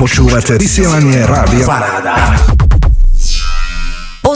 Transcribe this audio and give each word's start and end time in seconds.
Počúvate 0.00 0.56
vysielanie 0.56 1.28
Rádia 1.28 1.68
Paráda. 1.68 2.69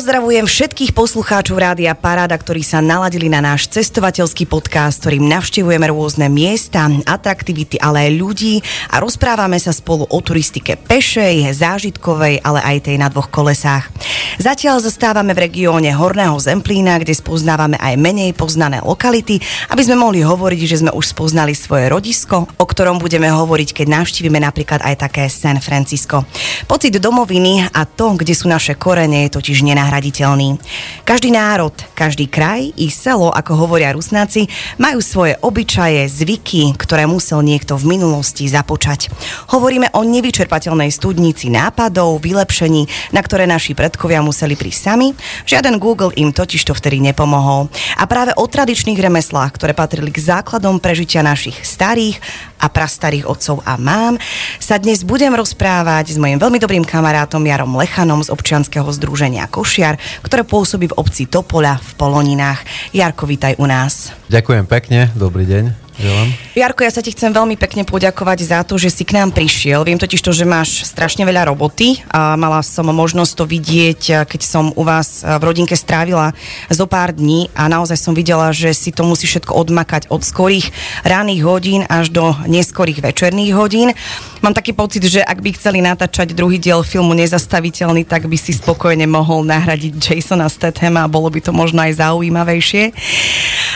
Pozdravujem 0.04 0.44
všetkých 0.44 0.92
poslucháčov 0.92 1.56
Rádia 1.56 1.96
Paráda, 1.96 2.36
ktorí 2.36 2.60
sa 2.60 2.84
naladili 2.84 3.32
na 3.32 3.40
náš 3.40 3.72
cestovateľský 3.72 4.44
podcast, 4.44 5.00
ktorým 5.00 5.24
navštevujeme 5.32 5.88
rôzne 5.88 6.28
miesta, 6.28 6.92
atraktivity, 7.08 7.80
ale 7.80 8.12
aj 8.12 8.20
ľudí 8.20 8.60
a 8.92 9.00
rozprávame 9.00 9.56
sa 9.56 9.72
spolu 9.72 10.04
o 10.04 10.18
turistike 10.20 10.76
pešej, 10.76 11.48
zážitkovej, 11.56 12.44
ale 12.44 12.60
aj 12.60 12.84
tej 12.84 13.00
na 13.00 13.08
dvoch 13.08 13.32
kolesách. 13.32 13.88
Zatiaľ 14.36 14.84
zastávame 14.84 15.32
v 15.32 15.48
regióne 15.48 15.88
Horného 15.96 16.36
Zemplína, 16.36 17.00
kde 17.00 17.16
spoznávame 17.16 17.80
aj 17.80 17.96
menej 17.96 18.36
poznané 18.36 18.84
lokality, 18.84 19.40
aby 19.72 19.88
sme 19.88 19.96
mohli 19.96 20.20
hovoriť, 20.20 20.60
že 20.68 20.80
sme 20.84 20.92
už 20.92 21.16
spoznali 21.16 21.56
svoje 21.56 21.88
rodisko, 21.88 22.44
o 22.44 22.64
ktorom 22.68 23.00
budeme 23.00 23.32
hovoriť, 23.32 23.72
keď 23.72 23.86
navštívime 24.04 24.36
napríklad 24.36 24.84
aj 24.84 25.08
také 25.08 25.32
San 25.32 25.64
Francisco. 25.64 26.28
Pocit 26.68 26.92
domoviny 27.00 27.72
a 27.72 27.88
to, 27.88 28.20
kde 28.20 28.36
sú 28.36 28.52
naše 28.52 28.76
korene, 28.76 29.24
je 29.24 29.40
totiž 29.40 29.64
nená 29.64 29.93
nenahraditeľný. 29.94 30.58
Každý 31.06 31.30
národ, 31.30 31.70
každý 31.94 32.26
kraj 32.26 32.74
i 32.74 32.90
selo, 32.90 33.30
ako 33.30 33.54
hovoria 33.54 33.94
Rusnáci, 33.94 34.50
majú 34.82 34.98
svoje 34.98 35.38
obyčaje, 35.38 36.10
zvyky, 36.10 36.74
ktoré 36.74 37.06
musel 37.06 37.46
niekto 37.46 37.78
v 37.78 37.94
minulosti 37.94 38.50
započať. 38.50 39.14
Hovoríme 39.54 39.94
o 39.94 40.02
nevyčerpateľnej 40.02 40.90
studnici 40.90 41.46
nápadov, 41.52 42.18
vylepšení, 42.18 43.14
na 43.14 43.20
ktoré 43.22 43.46
naši 43.46 43.78
predkovia 43.78 44.18
museli 44.18 44.58
prísť 44.58 44.80
sami. 44.90 45.14
Žiaden 45.46 45.78
Google 45.78 46.10
im 46.18 46.34
totiž 46.34 46.66
to 46.66 46.74
vtedy 46.74 46.98
nepomohol. 46.98 47.70
A 47.94 48.04
práve 48.10 48.34
o 48.34 48.44
tradičných 48.50 48.98
remeslách, 48.98 49.54
ktoré 49.54 49.76
patrili 49.76 50.10
k 50.10 50.18
základom 50.18 50.82
prežitia 50.82 51.22
našich 51.22 51.62
starých 51.62 52.18
a 52.58 52.66
prastarých 52.72 53.28
otcov 53.28 53.60
a 53.68 53.76
mám, 53.76 54.16
sa 54.56 54.80
dnes 54.80 55.04
budem 55.04 55.36
rozprávať 55.36 56.16
s 56.16 56.18
mojim 56.18 56.40
veľmi 56.40 56.56
dobrým 56.56 56.82
kamarátom 56.82 57.44
Jarom 57.44 57.76
Lechanom 57.76 58.24
z 58.24 58.32
občianskeho 58.32 58.88
združenia 58.88 59.44
Košiar, 59.84 60.00
ktoré 60.24 60.48
pôsobí 60.48 60.88
v 60.88 60.96
obci 60.96 61.28
Topola 61.28 61.76
v 61.76 61.90
Poloninách. 62.00 62.64
Jarko, 62.96 63.28
vítaj 63.28 63.60
u 63.60 63.68
nás. 63.68 64.16
Ďakujem 64.32 64.64
pekne, 64.64 65.12
dobrý 65.12 65.44
deň. 65.44 65.83
Želám. 65.94 66.28
Jarko, 66.58 66.80
ja 66.82 66.90
sa 66.90 67.02
ti 67.02 67.14
chcem 67.14 67.30
veľmi 67.30 67.54
pekne 67.54 67.86
poďakovať 67.86 68.38
za 68.50 68.60
to, 68.66 68.74
že 68.74 68.90
si 68.90 69.06
k 69.06 69.14
nám 69.14 69.30
prišiel. 69.30 69.86
Viem 69.86 69.98
totiž 69.98 70.18
to, 70.18 70.34
že 70.34 70.42
máš 70.42 70.82
strašne 70.86 71.22
veľa 71.22 71.54
roboty 71.54 72.02
a 72.10 72.34
mala 72.34 72.62
som 72.66 72.90
možnosť 72.90 73.32
to 73.38 73.44
vidieť, 73.46 74.26
keď 74.26 74.40
som 74.42 74.74
u 74.74 74.82
vás 74.82 75.22
v 75.22 75.42
rodinke 75.42 75.78
strávila 75.78 76.34
zo 76.66 76.90
pár 76.90 77.14
dní 77.14 77.46
a 77.54 77.70
naozaj 77.70 77.94
som 77.94 78.10
videla, 78.10 78.50
že 78.50 78.74
si 78.74 78.90
to 78.90 79.06
musí 79.06 79.30
všetko 79.30 79.54
odmakať 79.54 80.10
od 80.10 80.26
skorých 80.26 80.74
ranných 81.06 81.42
hodín 81.46 81.86
až 81.86 82.10
do 82.10 82.34
neskorých 82.50 82.98
večerných 82.98 83.54
hodín. 83.54 83.94
Mám 84.42 84.58
taký 84.58 84.74
pocit, 84.74 85.06
že 85.06 85.22
ak 85.22 85.40
by 85.40 85.54
chceli 85.54 85.78
natáčať 85.78 86.34
druhý 86.34 86.58
diel 86.58 86.82
filmu 86.82 87.14
Nezastaviteľný, 87.14 88.02
tak 88.02 88.26
by 88.26 88.34
si 88.34 88.50
spokojne 88.50 89.06
mohol 89.06 89.46
nahradiť 89.46 90.10
Jasona 90.10 90.50
Stathama 90.50 91.06
a 91.06 91.12
bolo 91.12 91.30
by 91.30 91.38
to 91.38 91.54
možno 91.54 91.86
aj 91.86 92.02
zaujímavejšie. 92.02 92.90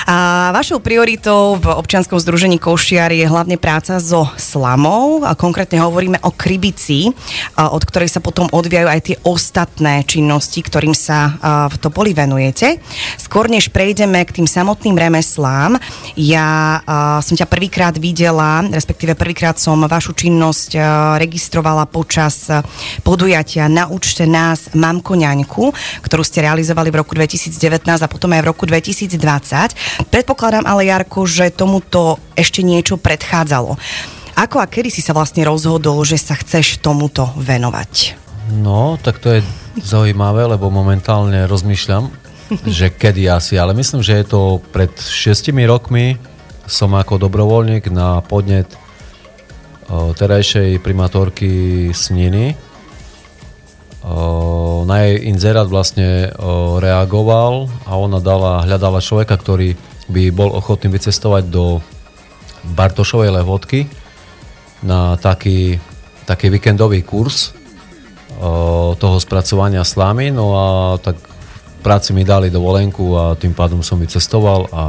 A 0.09 0.49
vašou 0.57 0.81
prioritou 0.81 1.61
v 1.61 1.69
občianskom 1.69 2.08
združení 2.17 2.57
Košiar 2.57 3.13
je 3.13 3.29
hlavne 3.29 3.61
práca 3.61 4.01
so 4.01 4.25
slamou 4.41 5.21
a 5.29 5.37
konkrétne 5.37 5.85
hovoríme 5.85 6.25
o 6.25 6.33
krybici, 6.33 7.13
od 7.61 7.85
ktorej 7.85 8.09
sa 8.09 8.25
potom 8.25 8.49
odvíjajú 8.49 8.89
aj 8.89 9.01
tie 9.05 9.17
ostatné 9.29 10.09
činnosti, 10.09 10.65
ktorým 10.65 10.97
sa 10.97 11.37
v 11.69 11.77
Topoli 11.77 12.17
venujete. 12.17 12.81
Skôr 13.21 13.53
než 13.53 13.69
prejdeme 13.69 14.25
k 14.25 14.41
tým 14.41 14.49
samotným 14.49 14.97
remeslám, 14.97 15.77
ja 16.17 16.81
som 17.21 17.35
ťa 17.37 17.45
prvýkrát 17.45 17.93
videla, 18.01 18.65
respektíve 18.65 19.13
prvýkrát 19.13 19.61
som 19.61 19.77
vašu 19.85 20.17
činnosť 20.17 20.81
registrovala 21.21 21.85
počas 21.85 22.49
podujatia 23.05 23.69
Naučte 23.69 24.25
nás 24.25 24.73
mamko 24.73 25.19
ňaňku, 25.19 25.75
ktorú 26.07 26.23
ste 26.23 26.47
realizovali 26.47 26.95
v 26.95 27.03
roku 27.03 27.13
2019 27.19 27.59
a 27.85 28.09
potom 28.09 28.31
aj 28.33 28.41
v 28.41 28.49
roku 28.49 28.65
2020. 28.65 30.09
Predpokladám 30.15 30.63
ale, 30.63 30.87
Jarko, 30.87 31.27
že 31.27 31.51
tomuto 31.51 31.98
ešte 32.39 32.63
niečo 32.63 33.01
predchádzalo. 33.01 33.75
Ako 34.39 34.63
a 34.63 34.71
kedy 34.71 34.95
si 34.95 35.03
sa 35.03 35.17
vlastne 35.17 35.43
rozhodol, 35.43 35.99
že 36.07 36.15
sa 36.15 36.39
chceš 36.39 36.79
tomuto 36.79 37.27
venovať? 37.35 38.15
No, 38.63 38.95
tak 39.03 39.19
to 39.19 39.39
je 39.39 39.41
zaujímavé, 39.83 40.47
lebo 40.47 40.71
momentálne 40.71 41.45
rozmýšľam, 41.51 42.09
že 42.65 42.95
kedy 42.95 43.29
asi, 43.29 43.59
ale 43.59 43.75
myslím, 43.77 44.01
že 44.01 44.17
je 44.23 44.27
to 44.31 44.63
pred 44.73 44.89
šestimi 44.95 45.67
rokmi 45.69 46.17
som 46.69 46.93
ako 46.95 47.17
dobrovoľník 47.17 47.89
na 47.89 48.21
podnet 48.25 48.69
terajšej 49.89 50.85
primátorky 50.85 51.89
Sniny 51.97 52.53
na 54.85 54.97
jej 55.05 55.17
inzerát 55.29 55.69
vlastne 55.69 56.33
reagoval 56.81 57.73
a 57.89 57.97
ona 57.97 58.21
dala, 58.21 58.65
hľadala 58.65 59.01
človeka, 59.05 59.37
ktorý 59.37 59.77
by 60.09 60.33
bol 60.33 60.53
ochotný 60.57 60.93
vycestovať 60.93 61.53
do 61.53 61.85
Bartošovej 62.75 63.39
Levodky 63.39 63.87
na 64.83 65.15
taký, 65.21 65.79
taký 66.25 66.51
víkendový 66.51 67.05
kurz 67.05 67.55
toho 68.99 69.17
spracovania 69.19 69.83
slámy. 69.83 70.31
No 70.31 70.47
a 70.55 70.67
tak 70.99 71.17
práci 71.83 72.13
mi 72.15 72.23
dali 72.23 72.51
dovolenku 72.51 73.05
a 73.15 73.25
tým 73.35 73.55
pádom 73.55 73.83
som 73.83 73.99
vycestoval 73.99 74.71
a 74.71 74.83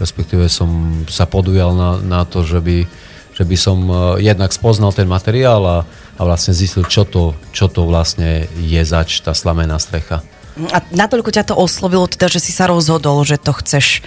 respektíve 0.00 0.48
som 0.48 1.02
sa 1.06 1.28
podujal 1.28 1.76
na, 1.76 1.90
na 2.00 2.20
to, 2.24 2.42
že 2.42 2.58
by, 2.58 2.88
že 3.36 3.44
by 3.44 3.56
som 3.58 3.78
jednak 4.18 4.50
spoznal 4.50 4.90
ten 4.96 5.06
materiál 5.06 5.62
a, 5.66 5.78
a 6.16 6.22
vlastne 6.24 6.56
zistil, 6.56 6.88
čo 6.88 7.04
to, 7.04 7.36
čo 7.52 7.68
to 7.68 7.84
vlastne 7.84 8.48
je 8.56 8.82
zač, 8.82 9.20
tá 9.20 9.36
slamená 9.36 9.76
strecha. 9.76 10.24
A 10.74 10.82
natoľko 10.90 11.30
ťa 11.30 11.46
to 11.46 11.54
oslovilo, 11.54 12.10
teda, 12.10 12.26
že 12.26 12.42
si 12.42 12.52
sa 12.52 12.66
rozhodol, 12.66 13.22
že 13.22 13.38
to 13.38 13.54
chceš 13.54 14.02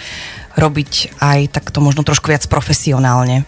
robiť 0.53 1.19
aj 1.19 1.39
takto 1.53 1.81
možno 1.81 2.05
trošku 2.05 2.29
viac 2.29 2.45
profesionálne? 2.47 3.45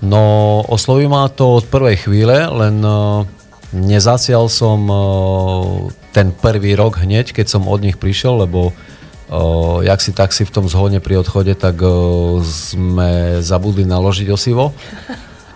No, 0.00 0.64
osloví 0.64 1.04
ma 1.10 1.28
to 1.28 1.60
od 1.60 1.68
prvej 1.68 2.08
chvíle, 2.08 2.48
len 2.48 2.80
uh, 2.80 3.28
nezasial 3.76 4.48
som 4.48 4.78
uh, 4.88 5.92
ten 6.16 6.32
prvý 6.32 6.72
rok 6.72 7.04
hneď, 7.04 7.36
keď 7.36 7.46
som 7.52 7.68
od 7.68 7.84
nich 7.84 8.00
prišiel, 8.00 8.48
lebo 8.48 8.72
uh, 8.72 9.84
jak 9.84 10.00
si 10.00 10.16
tak 10.16 10.32
si 10.32 10.48
v 10.48 10.54
tom 10.54 10.66
zhodne 10.72 11.04
pri 11.04 11.20
odchode, 11.20 11.52
tak 11.52 11.76
uh, 11.84 12.40
sme 12.40 13.44
zabudli 13.44 13.84
naložiť 13.84 14.28
osivo. 14.32 14.72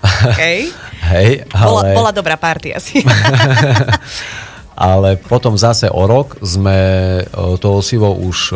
Okay. 0.04 0.68
Hej, 1.12 1.44
ale... 1.56 1.68
bola, 1.68 1.82
bola 1.92 2.12
dobrá 2.12 2.36
party 2.36 2.76
asi. 2.76 3.00
ale 4.74 5.16
potom 5.16 5.54
zase 5.54 5.86
o 5.86 6.02
rok 6.06 6.38
sme 6.42 6.78
e, 7.18 7.22
to 7.62 7.78
osivo 7.78 8.10
už 8.10 8.50
e, 8.50 8.54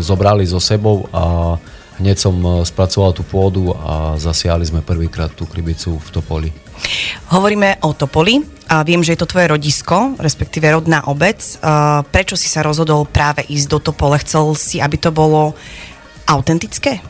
zobrali 0.00 0.48
so 0.48 0.60
sebou 0.60 1.04
a 1.12 1.56
hneď 2.00 2.16
som 2.16 2.34
e, 2.40 2.48
spracoval 2.64 3.12
tú 3.12 3.20
pôdu 3.20 3.76
a 3.76 4.16
zasiali 4.16 4.64
sme 4.64 4.80
prvýkrát 4.80 5.28
tú 5.36 5.44
krybicu 5.44 6.00
v 6.00 6.08
Topoli. 6.08 6.50
Hovoríme 7.28 7.84
o 7.84 7.92
Topoli 7.92 8.40
a 8.72 8.80
viem, 8.80 9.04
že 9.04 9.12
je 9.12 9.20
to 9.20 9.28
tvoje 9.28 9.50
rodisko, 9.50 10.16
respektíve 10.16 10.70
rodná 10.70 11.02
obec. 11.10 11.40
Prečo 12.14 12.38
si 12.38 12.46
sa 12.46 12.62
rozhodol 12.62 13.02
práve 13.02 13.42
ísť 13.50 13.66
do 13.66 13.78
Topole? 13.82 14.14
Chcel 14.22 14.54
si, 14.54 14.76
aby 14.78 14.94
to 14.94 15.10
bolo 15.10 15.58
autentické? 16.30 17.02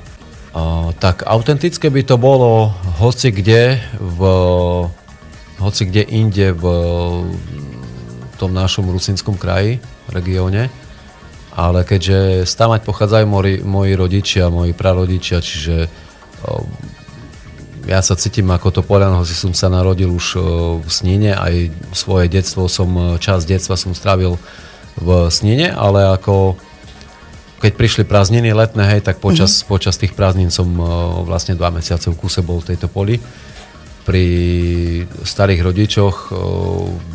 Uh, 0.56 0.88
tak 0.96 1.28
autentické 1.28 1.92
by 1.92 2.00
to 2.08 2.16
bolo 2.16 2.72
hoci 2.96 3.28
kde 3.28 3.76
v 4.00 4.20
hoci 5.60 5.90
kde 5.90 6.02
inde 6.08 6.54
v 6.56 6.64
tom 8.38 8.54
našom 8.54 8.86
Rusinskom 8.86 9.34
kraji, 9.34 9.82
regióne. 10.08 10.70
Ale 11.58 11.82
keďže 11.82 12.46
stávať 12.46 12.86
pochádzajú 12.86 13.26
moji, 13.26 13.54
moji 13.66 13.92
rodičia, 13.98 14.46
moji 14.46 14.70
prarodičia, 14.70 15.42
čiže 15.42 15.90
uh, 15.90 16.62
ja 17.90 17.98
sa 17.98 18.14
cítim 18.14 18.46
ako 18.46 18.70
to 18.70 18.80
Polian, 18.86 19.18
hoci 19.18 19.34
som 19.34 19.50
sa 19.50 19.66
narodil 19.66 20.06
už 20.06 20.26
uh, 20.38 20.42
v 20.78 20.88
Snine, 20.88 21.34
aj 21.34 21.74
svoje 21.90 22.30
detstvo 22.30 22.70
som, 22.70 23.18
čas 23.18 23.42
detstva 23.42 23.74
som 23.74 23.90
strávil 23.90 24.38
v 24.94 25.26
Snine, 25.34 25.74
ale 25.74 26.06
ako 26.14 26.54
keď 27.58 27.72
prišli 27.74 28.02
prázdniny 28.06 28.54
letné, 28.54 28.86
hej, 28.86 29.00
tak 29.02 29.18
počas, 29.18 29.50
mm-hmm. 29.50 29.70
počas 29.70 29.98
tých 29.98 30.14
prázdnin 30.14 30.50
som 30.54 30.70
vlastne 31.26 31.58
dva 31.58 31.74
mesiace 31.74 32.06
v 32.06 32.14
kuse 32.14 32.38
bol 32.38 32.62
v 32.62 32.74
tejto 32.74 32.86
poli. 32.86 33.18
Pri 34.08 34.26
starých 35.04 35.60
rodičoch, 35.60 36.16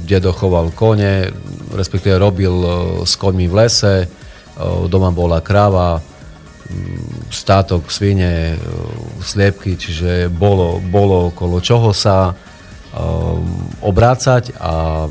dedo 0.05 0.29
choval 0.29 0.69
kone, 0.77 1.33
respektíve 1.73 2.21
robil 2.21 2.53
s 3.01 3.17
koňmi 3.17 3.49
v 3.49 3.53
lese, 3.57 4.05
doma 4.93 5.09
bola 5.09 5.41
kráva, 5.41 5.97
státok, 7.33 7.89
svine, 7.89 8.61
sliepky, 9.25 9.73
čiže 9.73 10.29
bolo, 10.29 10.77
bolo 10.77 11.33
okolo 11.33 11.57
čoho 11.65 11.89
sa 11.97 12.37
obrácať 13.81 14.53
a 14.61 15.05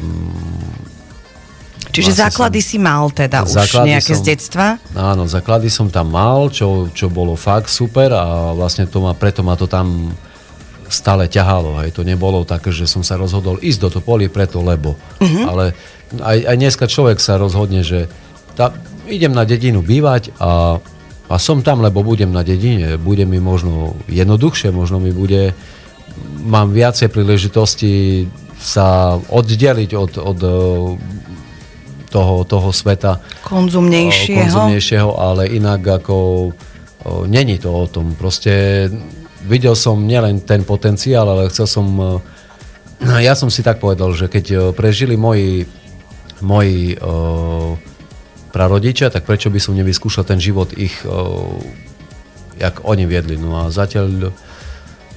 Čiže 1.92 2.08
vlastne 2.08 2.24
základy 2.24 2.60
som, 2.64 2.68
si 2.72 2.76
mal 2.80 3.04
teda 3.12 3.44
už 3.44 3.84
nejaké 3.84 4.16
som, 4.16 4.24
z 4.24 4.32
detstva? 4.32 4.66
Áno, 4.96 5.28
základy 5.28 5.68
som 5.68 5.92
tam 5.92 6.08
mal, 6.08 6.48
čo, 6.48 6.88
čo 6.88 7.12
bolo 7.12 7.36
fakt 7.36 7.68
super 7.68 8.16
a 8.16 8.56
vlastne 8.56 8.88
to 8.88 9.04
ma, 9.04 9.12
preto 9.12 9.44
ma 9.44 9.60
to 9.60 9.68
tam 9.68 10.08
stále 10.92 11.24
ťahalo. 11.26 11.80
Hej. 11.80 11.96
To 11.96 12.04
nebolo 12.04 12.44
také, 12.44 12.68
že 12.68 12.84
som 12.84 13.00
sa 13.00 13.16
rozhodol 13.16 13.56
ísť 13.58 13.80
do 13.80 13.88
Topoly 13.88 14.28
preto, 14.28 14.60
lebo. 14.60 14.94
Mm-hmm. 15.18 15.44
Ale 15.48 15.64
aj, 16.20 16.38
aj 16.44 16.56
dneska 16.60 16.84
človek 16.84 17.16
sa 17.16 17.40
rozhodne, 17.40 17.80
že 17.80 18.12
tá, 18.52 18.76
idem 19.08 19.32
na 19.32 19.48
dedinu 19.48 19.80
bývať 19.80 20.36
a, 20.36 20.76
a 21.32 21.34
som 21.40 21.64
tam, 21.64 21.80
lebo 21.80 22.04
budem 22.04 22.28
na 22.28 22.44
dedine. 22.44 23.00
Bude 23.00 23.24
mi 23.24 23.40
možno 23.40 23.96
jednoduchšie, 24.12 24.68
možno 24.68 25.00
mi 25.00 25.16
bude, 25.16 25.56
mám 26.44 26.76
viacej 26.76 27.08
príležitosti 27.08 28.28
sa 28.60 29.18
oddeliť 29.18 29.90
od, 29.96 30.12
od 30.20 30.38
toho, 32.12 32.34
toho 32.44 32.68
sveta. 32.70 33.18
Konzumnejšieho. 33.48 34.44
Konzumnejšieho, 34.44 35.10
ale 35.16 35.48
inak 35.48 36.04
ako 36.04 36.16
není 37.26 37.58
to 37.58 37.72
o 37.72 37.86
tom. 37.88 38.14
Proste 38.14 38.86
videl 39.46 39.74
som 39.74 39.98
nielen 40.02 40.42
ten 40.42 40.62
potenciál, 40.66 41.26
ale 41.28 41.50
chcel 41.50 41.66
som... 41.66 41.86
Ja 43.02 43.34
som 43.34 43.50
si 43.50 43.66
tak 43.66 43.82
povedal, 43.82 44.14
že 44.14 44.30
keď 44.30 44.70
prežili 44.78 45.18
moji, 45.18 45.66
moji 46.38 46.94
uh, 47.02 47.74
prarodičia, 48.54 49.10
tak 49.10 49.26
prečo 49.26 49.50
by 49.50 49.58
som 49.58 49.74
nevyskúšal 49.74 50.22
ten 50.22 50.38
život 50.38 50.70
ich, 50.78 50.94
uh, 51.02 51.50
jak 52.62 52.78
oni 52.86 53.02
viedli. 53.10 53.34
No 53.34 53.58
a 53.58 53.74
zatiaľ 53.74 54.30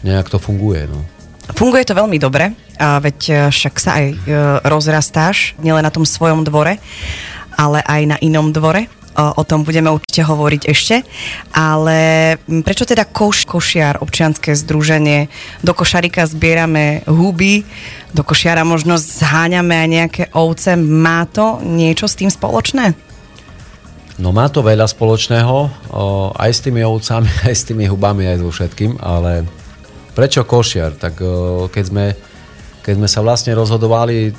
nejak 0.01 0.33
to 0.33 0.41
funguje. 0.41 0.89
No. 0.89 1.05
Funguje 1.53 1.85
to 1.85 1.93
veľmi 1.93 2.17
dobre, 2.17 2.57
a 2.81 2.97
veď 2.97 3.53
však 3.53 3.75
sa 3.77 4.01
aj 4.01 4.07
rozrastáš, 4.65 5.53
nielen 5.61 5.85
na 5.85 5.93
tom 5.93 6.09
svojom 6.09 6.41
dvore, 6.41 6.81
ale 7.53 7.85
aj 7.85 8.01
na 8.09 8.17
inom 8.17 8.49
dvore 8.49 8.89
o 9.15 9.43
tom 9.47 9.63
budeme 9.63 9.89
určite 9.89 10.27
hovoriť 10.27 10.61
ešte. 10.67 10.95
Ale 11.55 11.97
prečo 12.61 12.83
teda 12.83 13.07
koš, 13.07 13.47
košiar, 13.47 14.03
občianske 14.03 14.53
združenie, 14.53 15.31
do 15.63 15.71
košarika 15.71 16.27
zbierame 16.27 17.07
huby, 17.07 17.63
do 18.11 18.21
košiara 18.21 18.67
možno 18.67 18.99
zháňame 18.99 19.75
aj 19.75 19.87
nejaké 19.87 20.23
ovce. 20.35 20.75
Má 20.75 21.25
to 21.31 21.63
niečo 21.63 22.11
s 22.11 22.19
tým 22.19 22.31
spoločné? 22.31 22.95
No 24.15 24.31
má 24.31 24.47
to 24.47 24.63
veľa 24.63 24.87
spoločného, 24.87 25.55
aj 26.39 26.51
s 26.51 26.63
tými 26.63 26.79
ovcami, 26.87 27.27
aj 27.49 27.55
s 27.55 27.67
tými 27.67 27.85
hubami, 27.91 28.23
aj 28.27 28.39
so 28.39 28.47
všetkým, 28.51 28.99
ale 29.03 29.43
prečo 30.15 30.47
košiar? 30.47 30.95
Tak 30.95 31.19
keď, 31.71 31.83
sme, 31.83 32.05
keď 32.79 32.93
sme 32.95 33.07
sa 33.11 33.19
vlastne 33.19 33.51
rozhodovali 33.51 34.31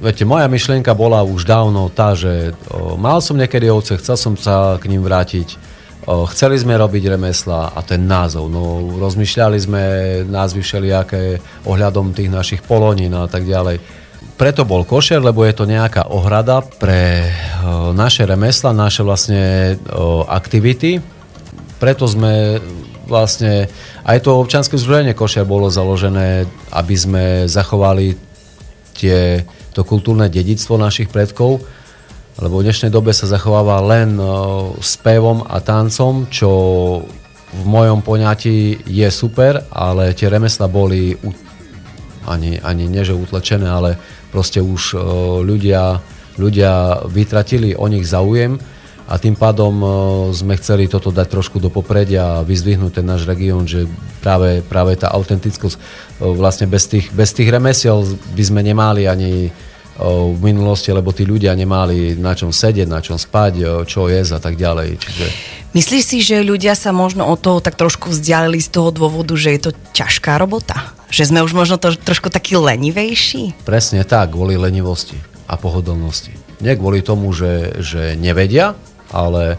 Viete, 0.00 0.24
moja 0.24 0.48
myšlienka 0.48 0.96
bola 0.96 1.20
už 1.20 1.44
dávno 1.44 1.92
tá, 1.92 2.16
že 2.16 2.56
o, 2.72 2.96
mal 2.96 3.20
som 3.20 3.36
niekedy 3.36 3.68
ovce, 3.68 4.00
chcel 4.00 4.16
som 4.16 4.32
sa 4.32 4.80
k 4.80 4.88
ním 4.88 5.04
vrátiť, 5.04 5.60
o, 6.08 6.24
chceli 6.24 6.56
sme 6.56 6.72
robiť 6.80 7.12
remesla 7.12 7.68
a 7.76 7.84
ten 7.84 8.08
názov, 8.08 8.48
no 8.48 8.96
rozmýšľali 8.96 9.58
sme 9.60 9.82
názvy 10.24 10.64
všelijaké 10.64 11.44
ohľadom 11.68 12.16
tých 12.16 12.32
našich 12.32 12.64
polonín 12.64 13.12
a 13.12 13.28
tak 13.28 13.44
ďalej. 13.44 13.76
Preto 14.40 14.64
bol 14.64 14.88
košer, 14.88 15.20
lebo 15.20 15.44
je 15.44 15.52
to 15.52 15.68
nejaká 15.68 16.08
ohrada 16.08 16.64
pre 16.64 17.28
o, 17.60 17.92
naše 17.92 18.24
remesla, 18.24 18.72
naše 18.72 19.04
vlastne 19.04 19.76
o, 19.92 20.24
aktivity. 20.24 21.04
Preto 21.76 22.08
sme 22.08 22.56
vlastne, 23.04 23.68
aj 24.08 24.24
to 24.24 24.32
občanské 24.32 24.80
združenie 24.80 25.12
košer 25.12 25.44
bolo 25.44 25.68
založené, 25.68 26.48
aby 26.72 26.96
sme 26.96 27.24
zachovali 27.44 28.16
tie 28.96 29.44
to 29.70 29.86
kultúrne 29.86 30.26
dedictvo 30.26 30.76
našich 30.76 31.08
predkov, 31.10 31.62
lebo 32.40 32.60
v 32.60 32.66
dnešnej 32.70 32.90
dobe 32.90 33.12
sa 33.12 33.28
zachováva 33.28 33.82
len 33.84 34.16
uh, 34.16 34.72
spevom 34.80 35.44
a 35.44 35.60
tancom, 35.60 36.26
čo 36.30 36.50
v 37.50 37.62
mojom 37.66 38.00
poňatí 38.06 38.86
je 38.86 39.08
super, 39.10 39.66
ale 39.74 40.14
tie 40.14 40.30
remesla 40.30 40.70
boli 40.70 41.18
ani, 42.30 42.62
ani 42.62 42.84
nie 42.86 43.02
utlačené, 43.02 43.66
ale 43.66 43.98
proste 44.30 44.62
už 44.62 44.82
uh, 44.94 45.00
ľudia, 45.42 45.98
ľudia 46.38 47.04
vytratili 47.10 47.74
o 47.74 47.90
nich 47.90 48.06
záujem 48.06 48.56
a 49.10 49.18
tým 49.18 49.34
pádom 49.34 49.74
uh, 49.82 49.90
sme 50.30 50.54
chceli 50.54 50.86
toto 50.86 51.10
dať 51.10 51.26
trošku 51.26 51.58
do 51.58 51.66
popredia 51.66 52.38
a 52.38 52.46
vyzdvihnúť 52.46 53.02
ten 53.02 53.06
náš 53.06 53.26
región, 53.26 53.66
že 53.66 53.90
práve, 54.22 54.62
práve 54.62 54.94
tá 54.94 55.10
autentickosť 55.10 55.74
uh, 55.74 56.30
vlastne 56.30 56.70
bez 56.70 56.86
tých, 56.86 57.10
bez 57.10 57.34
tých 57.34 57.50
remesiel 57.50 58.06
by 58.06 58.42
sme 58.46 58.62
nemali 58.62 59.10
ani 59.10 59.50
uh, 59.50 60.30
v 60.30 60.38
minulosti, 60.38 60.94
lebo 60.94 61.10
tí 61.10 61.26
ľudia 61.26 61.50
nemali 61.58 62.14
na 62.14 62.38
čom 62.38 62.54
sedieť, 62.54 62.86
na 62.86 63.02
čom 63.02 63.18
spať, 63.18 63.84
čo 63.90 64.06
jesť 64.06 64.38
a 64.38 64.40
tak 64.40 64.54
ďalej. 64.54 65.02
Čiže... 65.02 65.26
Myslíš 65.74 66.04
si, 66.06 66.18
že 66.22 66.46
ľudia 66.46 66.78
sa 66.78 66.94
možno 66.94 67.26
od 67.26 67.42
toho 67.42 67.58
tak 67.58 67.74
trošku 67.74 68.14
vzdialili 68.14 68.62
z 68.62 68.70
toho 68.70 68.94
dôvodu, 68.94 69.34
že 69.34 69.58
je 69.58 69.60
to 69.66 69.72
ťažká 69.90 70.38
robota? 70.38 70.94
Že 71.10 71.34
sme 71.34 71.40
už 71.42 71.54
možno 71.54 71.82
to, 71.82 71.94
trošku 71.98 72.30
takí 72.30 72.54
lenivejší? 72.54 73.66
Presne 73.66 74.06
tak, 74.06 74.38
kvôli 74.38 74.54
lenivosti 74.54 75.18
a 75.50 75.58
pohodlnosti. 75.58 76.30
Nie 76.62 76.78
kvôli 76.78 77.02
tomu, 77.02 77.34
že, 77.34 77.74
že 77.82 78.14
nevedia, 78.14 78.78
ale 79.10 79.58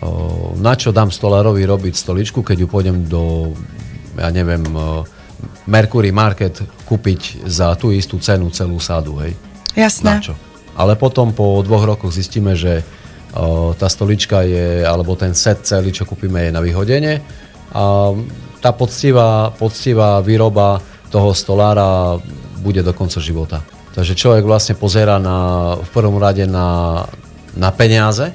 o, 0.00 0.52
na 0.58 0.74
čo 0.74 0.90
dám 0.90 1.12
stolárovi 1.12 1.64
robiť 1.64 1.94
stoličku, 1.94 2.40
keď 2.44 2.64
ju 2.64 2.68
pôjdem 2.68 3.04
do, 3.06 3.54
ja 4.16 4.28
neviem, 4.32 4.64
o, 4.72 5.04
Mercury 5.68 6.12
Market 6.12 6.60
kúpiť 6.84 7.46
za 7.48 7.72
tú 7.76 7.94
istú 7.94 8.20
cenu 8.20 8.52
celú 8.52 8.76
sádu, 8.82 9.16
hej. 9.24 9.32
Jasné. 9.72 10.18
Na 10.18 10.24
čo? 10.24 10.34
Ale 10.76 10.96
potom 10.96 11.32
po 11.36 11.60
dvoch 11.60 11.84
rokoch 11.84 12.12
zistíme, 12.12 12.56
že 12.56 12.82
o, 13.36 13.72
tá 13.76 13.86
stolička 13.86 14.42
je, 14.44 14.82
alebo 14.84 15.16
ten 15.16 15.36
set 15.36 15.64
celý, 15.64 15.92
čo 15.92 16.08
kúpime, 16.08 16.48
je 16.48 16.56
na 16.56 16.60
vyhodenie 16.64 17.20
a 17.70 18.10
tá 18.60 18.70
poctivá, 18.74 19.54
poctivá 19.54 20.20
výroba 20.20 20.82
toho 21.08 21.32
stolára 21.32 22.18
bude 22.60 22.84
do 22.84 22.92
konca 22.92 23.18
života. 23.22 23.64
Takže 23.94 24.14
človek 24.14 24.44
vlastne 24.46 24.78
pozera 24.78 25.18
na, 25.18 25.74
v 25.80 25.88
prvom 25.90 26.20
rade 26.20 26.46
na, 26.46 27.02
na 27.56 27.70
peniaze, 27.74 28.30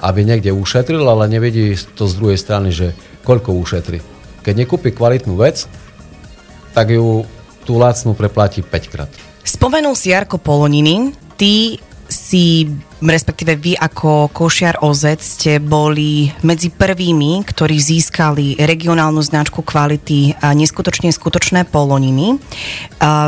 aby 0.00 0.20
niekde 0.24 0.52
ušetril, 0.52 1.02
ale 1.04 1.28
nevidí 1.28 1.76
to 1.96 2.04
z 2.04 2.14
druhej 2.16 2.38
strany, 2.38 2.68
že 2.72 2.92
koľko 3.24 3.56
ušetrí. 3.56 4.00
Keď 4.44 4.54
nekúpi 4.54 4.92
kvalitnú 4.92 5.34
vec, 5.34 5.66
tak 6.76 6.92
ju 6.92 7.24
tú 7.66 7.80
lacnú 7.80 8.14
preplatí 8.14 8.62
5 8.62 8.92
krát. 8.92 9.10
Spomenul 9.42 9.98
si 9.98 10.14
Jarko 10.14 10.38
Poloniny, 10.38 11.10
ty 11.34 11.80
si, 12.06 12.70
respektíve 13.02 13.56
vy 13.60 13.76
ako 13.76 14.32
Košiar 14.32 14.80
OZ 14.80 15.20
ste 15.20 15.60
boli 15.60 16.32
medzi 16.40 16.72
prvými, 16.72 17.44
ktorí 17.44 17.76
získali 17.76 18.56
regionálnu 18.56 19.20
značku 19.20 19.60
kvality 19.60 20.32
neskutočne 20.56 21.12
skutočné 21.12 21.68
poloniny. 21.68 22.40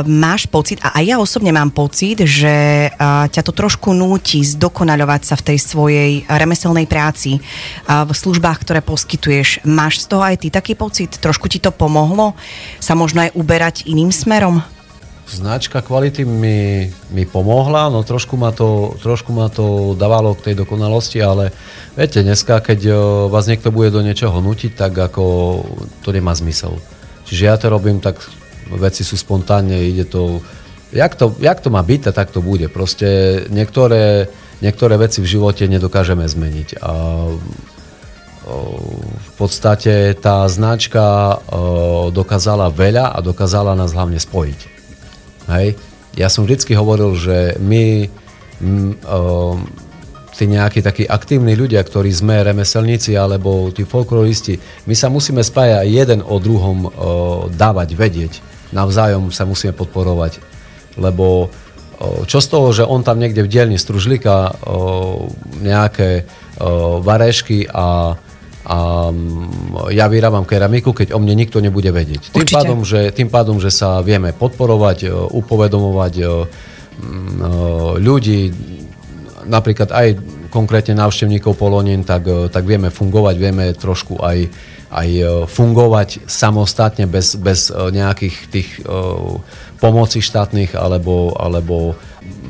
máš 0.09 0.49
pocit, 0.49 0.81
a 0.81 0.97
aj 0.97 1.03
ja 1.05 1.15
osobne 1.21 1.53
mám 1.53 1.69
pocit, 1.69 2.25
že 2.25 2.89
ťa 3.29 3.41
to 3.45 3.53
trošku 3.53 3.93
núti 3.93 4.41
zdokonaľovať 4.41 5.21
sa 5.21 5.35
v 5.37 5.45
tej 5.53 5.57
svojej 5.61 6.11
remeselnej 6.25 6.89
práci, 6.89 7.37
v 7.85 8.11
službách, 8.11 8.65
ktoré 8.65 8.81
poskytuješ. 8.81 9.61
Máš 9.69 10.01
z 10.01 10.05
toho 10.09 10.23
aj 10.25 10.41
ty 10.41 10.47
taký 10.49 10.73
pocit? 10.73 11.13
Trošku 11.21 11.45
ti 11.45 11.61
to 11.61 11.69
pomohlo 11.69 12.33
sa 12.81 12.97
možno 12.97 13.27
aj 13.27 13.35
uberať 13.37 13.85
iným 13.85 14.09
smerom? 14.09 14.65
Značka 15.29 15.85
kvality 15.85 16.25
mi, 16.25 16.89
mi 17.13 17.23
pomohla, 17.29 17.93
no 17.93 18.01
trošku 18.01 18.33
ma, 18.35 18.49
to, 18.49 18.97
trošku 18.97 19.29
ma 19.29 19.47
to 19.47 19.93
dávalo 19.93 20.33
k 20.33 20.51
tej 20.51 20.65
dokonalosti, 20.65 21.21
ale 21.21 21.53
viete, 21.93 22.25
dneska, 22.25 22.59
keď 22.59 22.89
vás 23.29 23.45
niekto 23.45 23.69
bude 23.69 23.93
do 23.93 24.01
niečoho 24.01 24.41
nutiť, 24.41 24.73
tak 24.73 24.97
ako 24.97 25.23
to 26.01 26.09
nemá 26.09 26.33
zmysel. 26.33 26.81
Čiže 27.29 27.43
ja 27.45 27.55
to 27.61 27.69
robím 27.69 28.01
tak, 28.01 28.17
veci 28.73 29.05
sú 29.05 29.13
spontánne, 29.17 29.77
ide 29.77 30.09
to, 30.09 30.41
jak 30.89 31.13
to, 31.13 31.37
jak 31.37 31.61
to 31.61 31.69
má 31.69 31.85
byť, 31.85 32.09
tak 32.09 32.33
to 32.33 32.41
bude. 32.41 32.65
Proste 32.73 33.45
niektoré, 33.53 34.33
niektoré 34.65 34.97
veci 34.97 35.21
v 35.21 35.29
živote 35.29 35.69
nedokážeme 35.69 36.25
zmeniť. 36.25 36.81
A 36.81 36.93
v 38.49 39.31
podstate 39.37 40.17
tá 40.17 40.41
značka 40.49 41.37
dokázala 42.09 42.73
veľa 42.73 43.13
a 43.13 43.21
dokázala 43.21 43.77
nás 43.77 43.93
hlavne 43.93 44.17
spojiť. 44.17 44.78
Hej? 45.49 45.75
Ja 46.13 46.29
som 46.29 46.45
vždycky 46.45 46.77
hovoril, 46.77 47.17
že 47.17 47.57
my 47.57 48.05
m, 48.61 48.93
o, 49.03 49.57
tí 50.37 50.45
nejakí 50.47 50.79
takí 50.79 51.03
aktívni 51.03 51.57
ľudia, 51.57 51.83
ktorí 51.83 52.13
sme 52.13 52.45
remeselníci 52.45 53.17
alebo 53.17 53.73
tí 53.73 53.83
folkloristi, 53.83 54.61
my 54.87 54.95
sa 54.95 55.09
musíme 55.11 55.41
spájať 55.41 55.89
jeden 55.89 56.19
o 56.21 56.37
druhom 56.39 56.85
o, 56.85 56.89
dávať 57.49 57.89
vedieť. 57.97 58.33
Navzájom 58.69 59.33
sa 59.33 59.49
musíme 59.49 59.73
podporovať. 59.73 60.37
Lebo 60.95 61.49
čo 61.99 62.39
z 62.39 62.47
toho, 62.47 62.71
že 62.71 62.87
on 62.87 63.03
tam 63.03 63.19
niekde 63.19 63.43
v 63.43 63.51
dielni 63.51 63.75
stružlíka 63.75 64.55
nejaké 65.59 66.23
varešky 67.03 67.67
a 67.67 68.15
a 68.69 69.09
mm, 69.09 69.89
ja 69.89 70.05
vyrábam 70.05 70.45
keramiku, 70.45 70.93
keď 70.93 71.17
o 71.17 71.19
mne 71.19 71.33
nikto 71.33 71.57
nebude 71.57 71.89
vedieť. 71.89 72.29
Tým 72.29 72.45
pádom, 72.45 72.85
že, 72.85 73.09
tým 73.09 73.25
pádom, 73.25 73.57
že 73.57 73.73
sa 73.73 74.05
vieme 74.05 74.29
podporovať, 74.29 74.97
e, 75.05 75.11
upovedomovať 75.11 76.13
e, 76.21 76.23
mm, 76.23 76.29
e, 76.29 77.49
ľudí, 77.97 78.41
napríklad 79.49 79.89
aj 79.89 80.07
konkrétne 80.53 80.93
návštevníkov 81.01 81.57
Polonín, 81.57 82.05
tak, 82.05 82.29
tak 82.53 82.61
vieme 82.69 82.93
fungovať, 82.93 83.35
vieme 83.37 83.73
trošku 83.73 84.21
aj 84.21 84.49
aj 84.89 85.45
fungovať 85.45 86.25
samostatne 86.25 87.05
bez, 87.05 87.37
bez 87.37 87.69
nejakých 87.69 88.35
tých 88.49 88.69
pomoci 89.77 90.17
štátnych 90.17 90.73
alebo, 90.73 91.37
alebo 91.37 91.93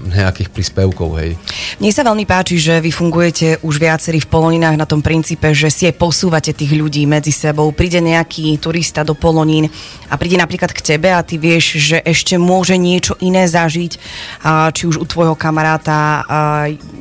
nejakých 0.09 0.49
príspevkov, 0.49 1.09
hej. 1.21 1.37
Mne 1.77 1.91
sa 1.93 2.01
veľmi 2.03 2.25
páči, 2.25 2.57
že 2.57 2.81
vy 2.81 2.89
fungujete 2.89 3.61
už 3.61 3.77
viacerí 3.77 4.19
v 4.19 4.27
Poloninách 4.27 4.75
na 4.75 4.89
tom 4.89 4.99
princípe, 4.99 5.53
že 5.53 5.69
si 5.69 5.85
posúvate 5.93 6.51
tých 6.51 6.73
ľudí 6.73 7.05
medzi 7.05 7.29
sebou. 7.29 7.69
Príde 7.71 8.01
nejaký 8.01 8.57
turista 8.57 9.05
do 9.05 9.13
Polonín 9.13 9.69
a 10.09 10.17
príde 10.17 10.35
napríklad 10.35 10.73
k 10.73 10.81
tebe 10.95 11.13
a 11.13 11.21
ty 11.21 11.37
vieš, 11.37 11.77
že 11.77 11.97
ešte 12.01 12.35
môže 12.35 12.75
niečo 12.75 13.13
iné 13.21 13.45
zažiť, 13.45 13.91
či 14.73 14.83
už 14.89 14.99
u 14.99 15.05
tvojho 15.05 15.37
kamaráta, 15.37 16.25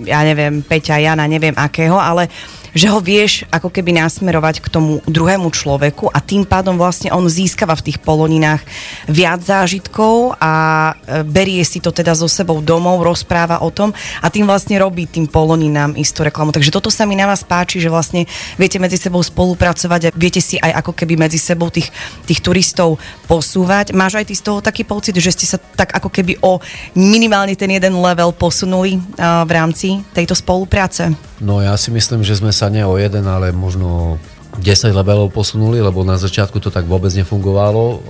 ja 0.04 0.20
neviem, 0.22 0.60
Peťa, 0.60 1.00
Jana, 1.00 1.24
neviem 1.24 1.56
akého, 1.56 1.96
ale 1.96 2.28
že 2.76 2.88
ho 2.88 2.98
vieš 3.00 3.44
ako 3.48 3.72
keby 3.72 3.96
nasmerovať 3.96 4.60
k 4.64 4.68
tomu 4.68 5.00
druhému 5.08 5.48
človeku 5.52 6.12
a 6.12 6.18
tým 6.20 6.44
pádom 6.44 6.76
vlastne 6.76 7.12
on 7.12 7.24
získava 7.28 7.76
v 7.78 7.92
tých 7.92 7.98
poloninách 8.02 8.62
viac 9.08 9.40
zážitkov 9.44 10.36
a 10.36 10.52
e, 10.92 11.22
berie 11.24 11.62
si 11.64 11.80
to 11.80 11.92
teda 11.92 12.12
so 12.12 12.28
sebou 12.28 12.60
domov, 12.60 13.00
rozpráva 13.04 13.60
o 13.64 13.70
tom 13.72 13.92
a 14.20 14.26
tým 14.28 14.44
vlastne 14.48 14.76
robí 14.80 15.08
tým 15.08 15.28
poloninám 15.28 15.96
istú 15.96 16.24
reklamu. 16.24 16.52
Takže 16.52 16.72
toto 16.72 16.92
sa 16.92 17.08
mi 17.08 17.16
na 17.16 17.28
vás 17.28 17.44
páči, 17.44 17.80
že 17.80 17.92
vlastne 17.92 18.24
viete 18.60 18.76
medzi 18.80 19.00
sebou 19.00 19.20
spolupracovať 19.20 20.00
a 20.08 20.14
viete 20.16 20.40
si 20.42 20.60
aj 20.60 20.84
ako 20.84 20.92
keby 20.92 21.14
medzi 21.16 21.40
sebou 21.40 21.68
tých, 21.72 21.88
tých 22.24 22.40
turistov 22.40 23.00
posúvať. 23.28 23.92
Máš 23.92 24.20
aj 24.20 24.26
ty 24.28 24.34
z 24.36 24.44
toho 24.44 24.58
taký 24.64 24.84
pocit, 24.84 25.16
že 25.16 25.32
ste 25.32 25.46
sa 25.46 25.58
tak 25.58 25.94
ako 25.96 26.08
keby 26.08 26.40
o 26.40 26.60
minimálne 26.96 27.54
ten 27.54 27.70
jeden 27.70 27.98
level 27.98 28.32
posunuli 28.32 29.00
v 29.18 29.50
rámci 29.50 30.00
tejto 30.12 30.34
spolupráce? 30.34 31.27
No 31.38 31.62
ja 31.62 31.78
si 31.78 31.94
myslím, 31.94 32.26
že 32.26 32.34
sme 32.34 32.50
sa 32.50 32.66
nie 32.66 32.82
o 32.82 32.98
jeden, 32.98 33.22
ale 33.30 33.54
možno 33.54 34.18
10 34.58 34.90
levelov 34.90 35.30
posunuli, 35.30 35.78
lebo 35.78 36.02
na 36.02 36.18
začiatku 36.18 36.58
to 36.58 36.74
tak 36.74 36.90
vôbec 36.90 37.14
nefungovalo. 37.14 38.02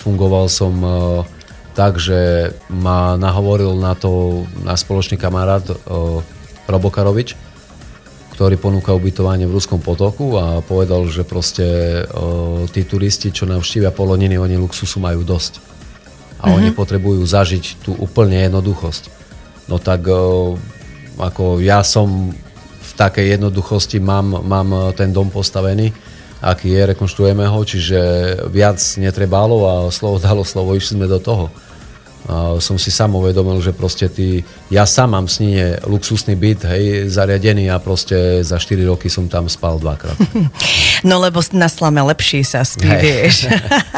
Fungoval 0.00 0.48
som 0.48 0.72
tak, 1.76 2.00
že 2.00 2.52
ma 2.72 3.20
nahovoril 3.20 3.76
na 3.76 3.92
to 3.92 4.44
na 4.64 4.72
spoločný 4.72 5.20
kamarát 5.20 5.64
Robo 6.64 6.88
Karovič, 6.88 7.36
ktorý 8.32 8.56
ponúka 8.56 8.96
ubytovanie 8.96 9.44
v 9.44 9.56
Ruskom 9.60 9.84
potoku 9.84 10.40
a 10.40 10.64
povedal, 10.64 11.04
že 11.12 11.28
proste 11.28 11.64
tí 12.72 12.88
turisti, 12.88 13.28
čo 13.28 13.44
navštívia 13.44 13.92
Poloniny, 13.92 14.40
oni 14.40 14.56
luxusu 14.56 14.96
majú 14.96 15.20
dosť. 15.28 15.60
A 16.40 16.48
mm-hmm. 16.48 16.56
oni 16.56 16.68
mhm. 16.72 16.76
potrebujú 16.76 17.20
zažiť 17.20 17.84
tú 17.84 17.92
úplne 18.00 18.40
jednoduchosť. 18.48 19.12
No 19.68 19.76
tak 19.76 20.08
ako 21.20 21.60
ja 21.60 21.84
som 21.84 22.32
v 22.92 22.94
takej 23.00 23.40
jednoduchosti 23.40 23.96
mám, 23.96 24.44
mám 24.44 24.92
ten 24.92 25.08
dom 25.16 25.32
postavený, 25.32 25.96
aký 26.44 26.76
je, 26.76 26.92
rekonštruujeme 26.92 27.48
ho, 27.48 27.58
čiže 27.64 27.98
viac 28.52 28.76
netrebalo 29.00 29.56
a 29.64 29.74
slovo 29.88 30.20
dalo 30.20 30.44
slovo, 30.44 30.76
išli 30.76 31.00
sme 31.00 31.08
do 31.08 31.16
toho. 31.16 31.48
Som 32.62 32.78
si 32.78 32.94
sám 32.94 33.18
uvedomil, 33.18 33.58
že 33.58 33.74
proste 33.74 34.06
ty, 34.06 34.46
ja 34.70 34.86
sám 34.86 35.18
mám 35.18 35.26
sníne 35.26 35.82
luxusný 35.82 36.38
byt, 36.38 36.70
hej, 36.70 37.10
zariadený 37.10 37.66
a 37.74 37.82
proste 37.82 38.40
za 38.46 38.62
4 38.62 38.78
roky 38.86 39.10
som 39.10 39.26
tam 39.26 39.50
spal 39.50 39.82
dvakrát. 39.82 40.16
No 41.02 41.18
lebo 41.18 41.42
na 41.50 41.66
slame 41.66 41.98
lepšie 41.98 42.46
sa 42.46 42.62
spí, 42.62 42.86
hey. 42.86 43.02
vieš. 43.02 43.50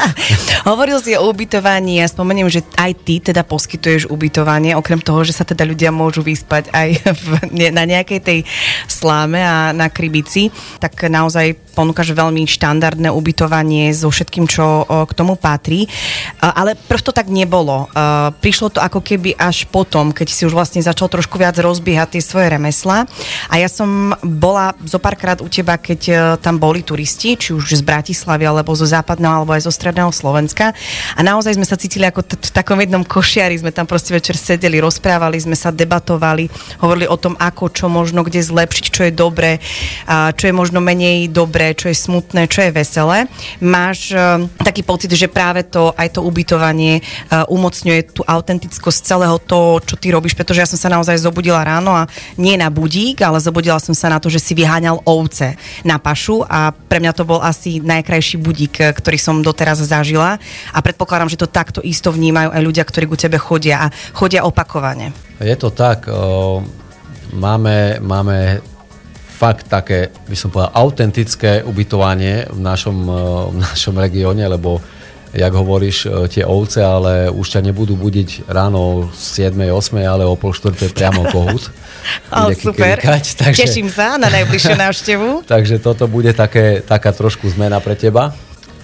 Hovoril 0.69 0.97
si 0.97 1.13
o 1.13 1.29
ubytovaní 1.29 2.01
a 2.01 2.09
spomeniem, 2.09 2.49
že 2.49 2.65
aj 2.81 2.91
ty 3.05 3.21
teda 3.21 3.45
poskytuješ 3.45 4.09
ubytovanie, 4.09 4.73
okrem 4.73 4.97
toho, 4.97 5.21
že 5.21 5.37
sa 5.37 5.45
teda 5.45 5.69
ľudia 5.69 5.93
môžu 5.93 6.25
vyspať 6.25 6.73
aj 6.73 6.89
v, 7.05 7.29
na 7.69 7.85
nejakej 7.85 8.19
tej 8.25 8.39
sláme 8.89 9.37
a 9.37 9.69
na 9.69 9.85
krybici, 9.93 10.49
tak 10.81 10.97
naozaj 11.05 11.64
ponúkaš 11.75 12.15
veľmi 12.15 12.47
štandardné 12.47 13.11
ubytovanie 13.11 13.91
so 13.91 14.07
všetkým, 14.07 14.47
čo 14.47 14.87
k 14.87 15.11
tomu 15.11 15.35
patrí. 15.35 15.91
Ale 16.39 16.79
prv 16.79 17.01
to 17.03 17.11
tak 17.11 17.27
nebolo 17.27 17.91
prišlo 18.39 18.71
to 18.71 18.79
ako 18.79 19.01
keby 19.01 19.33
až 19.35 19.65
potom, 19.67 20.13
keď 20.13 20.27
si 20.31 20.45
už 20.45 20.53
vlastne 20.53 20.79
začal 20.79 21.09
trošku 21.11 21.35
viac 21.35 21.57
rozbiehať 21.59 22.17
tie 22.17 22.23
svoje 22.23 22.47
remesla. 22.53 23.09
A 23.49 23.59
ja 23.59 23.67
som 23.67 24.13
bola 24.21 24.77
zo 24.85 25.01
párkrát 25.01 25.41
u 25.41 25.49
teba, 25.49 25.75
keď 25.81 26.01
e, 26.05 26.13
tam 26.39 26.61
boli 26.61 26.85
turisti, 26.85 27.35
či 27.35 27.51
už 27.51 27.81
z 27.81 27.83
Bratislavy, 27.83 28.45
alebo 28.45 28.71
zo 28.77 28.85
západného, 28.85 29.41
alebo 29.43 29.51
aj 29.57 29.65
zo 29.65 29.73
stredného 29.73 30.13
Slovenska. 30.13 30.71
A 31.17 31.19
naozaj 31.25 31.57
sme 31.57 31.67
sa 31.67 31.75
cítili 31.75 32.05
ako 32.05 32.21
v 32.23 32.51
takom 32.53 32.77
jednom 32.79 33.01
košiari, 33.01 33.57
sme 33.57 33.73
tam 33.73 33.89
proste 33.89 34.13
večer 34.13 34.37
sedeli, 34.37 34.77
rozprávali 34.79 35.41
sme 35.41 35.57
sa, 35.57 35.73
debatovali, 35.73 36.47
hovorili 36.79 37.09
o 37.09 37.17
tom, 37.17 37.33
ako, 37.35 37.73
čo 37.73 37.89
možno 37.89 38.21
kde 38.21 38.45
zlepšiť, 38.45 38.85
čo 38.93 39.01
je 39.09 39.11
dobré, 39.11 39.57
čo 40.07 40.43
je 40.45 40.53
možno 40.53 40.79
menej 40.79 41.33
dobré, 41.65 41.81
čo 41.81 41.89
je 41.89 41.97
smutné, 41.97 42.45
čo 42.45 42.61
je 42.61 42.69
veselé. 42.69 43.25
Máš 43.57 44.13
e, 44.13 44.17
taký 44.61 44.85
pocit, 44.85 45.09
že 45.09 45.25
práve 45.25 45.65
to, 45.65 45.89
aj 45.97 46.13
to 46.13 46.21
ubytovanie 46.21 47.01
e, 47.01 47.03
umocňuje 47.49 48.13
tú 48.13 48.21
autentickosť 48.21 48.99
celého 49.01 49.41
toho, 49.41 49.81
čo 49.81 49.97
ty 49.97 50.13
robíš, 50.13 50.37
pretože 50.37 50.61
ja 50.61 50.69
som 50.69 50.77
sa 50.77 50.93
naozaj 50.93 51.17
zobudila 51.17 51.65
ráno 51.65 51.97
a 51.97 52.05
nie 52.37 52.53
na 52.53 52.69
budík, 52.69 53.25
ale 53.25 53.41
zobudila 53.41 53.81
som 53.81 53.97
sa 53.97 54.13
na 54.13 54.21
to, 54.21 54.29
že 54.29 54.37
si 54.37 54.53
vyháňal 54.53 55.01
ovce 55.09 55.57
na 55.81 55.97
pašu 55.97 56.45
a 56.45 56.69
pre 56.69 57.01
mňa 57.01 57.17
to 57.17 57.25
bol 57.25 57.41
asi 57.41 57.81
najkrajší 57.81 58.37
budík, 58.37 58.93
ktorý 58.93 59.17
som 59.17 59.41
doteraz 59.41 59.81
zažila 59.81 60.37
a 60.69 60.77
predpokladám, 60.85 61.33
že 61.33 61.41
to 61.41 61.49
takto 61.49 61.81
isto 61.81 62.13
vnímajú 62.13 62.53
aj 62.53 62.61
ľudia, 62.61 62.85
ktorí 62.85 63.09
ku 63.09 63.17
tebe 63.17 63.41
chodia 63.41 63.89
a 63.89 63.91
chodia 64.13 64.45
opakovane. 64.45 65.09
Je 65.41 65.55
to 65.57 65.73
tak, 65.73 66.05
máme, 67.33 67.99
máme 67.99 68.61
fakt 69.35 69.67
také, 69.67 70.15
by 70.31 70.37
som 70.39 70.47
povedal, 70.47 70.71
autentické 70.71 71.59
ubytovanie 71.59 72.47
v 72.47 72.59
našom, 72.63 72.97
v 73.51 73.57
našom 73.59 73.99
regióne, 73.99 74.47
lebo 74.47 74.79
jak 75.35 75.53
hovoríš, 75.53 75.97
e, 76.07 76.09
tie 76.31 76.43
ovce, 76.47 76.79
ale 76.79 77.27
už 77.27 77.59
ťa 77.59 77.61
nebudú 77.67 77.99
budiť 77.99 78.47
ráno 78.47 79.11
7. 79.11 79.51
8. 79.67 79.99
ale 80.07 80.23
o 80.23 80.39
pol 80.39 80.55
4. 80.55 80.95
priamo 80.95 81.27
kohút. 81.29 81.67
Ale 82.29 82.53
super, 82.53 83.01
klikať, 83.01 83.33
takže, 83.33 83.65
teším 83.65 83.89
sa 83.89 84.21
na 84.21 84.29
najbližšiu 84.29 84.77
návštevu. 84.85 85.29
takže 85.49 85.81
toto 85.81 86.05
bude 86.05 86.29
také, 86.37 86.85
taká 86.85 87.09
trošku 87.09 87.49
zmena 87.49 87.81
pre 87.81 87.97
teba. 87.97 88.29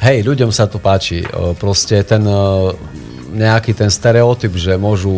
Hej, 0.01 0.25
ľuďom 0.25 0.50
sa 0.50 0.65
to 0.65 0.81
páči. 0.81 1.22
E, 1.22 1.53
proste 1.53 2.01
ten 2.01 2.25
e, 2.25 2.74
nejaký 3.31 3.72
ten 3.77 3.88
stereotyp, 3.88 4.51
že 4.60 4.75
môžu, 4.75 5.15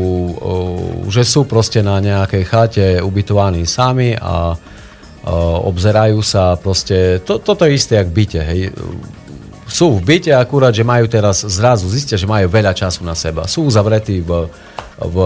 že 1.10 1.26
sú 1.26 1.50
proste 1.50 1.82
na 1.82 1.98
nejakej 1.98 2.44
chate 2.46 2.86
ubytovaní 3.02 3.66
sami 3.66 4.14
a 4.14 4.54
obzerajú 5.64 6.20
sa 6.20 6.60
proste, 6.60 7.24
to, 7.24 7.40
toto 7.40 7.64
je 7.64 7.80
isté 7.80 7.96
jak 7.96 8.12
byte, 8.12 8.40
hej 8.44 8.76
sú 9.74 9.98
v 9.98 10.04
byte 10.04 10.36
akurát, 10.36 10.76
že 10.76 10.86
majú 10.86 11.08
teraz 11.08 11.42
zrazu, 11.48 11.88
zistia, 11.90 12.20
že 12.20 12.30
majú 12.30 12.46
veľa 12.52 12.76
času 12.76 13.02
na 13.02 13.16
seba. 13.16 13.48
Sú 13.48 13.66
uzavretí 13.66 14.22
v, 14.22 14.46
v 15.00 15.18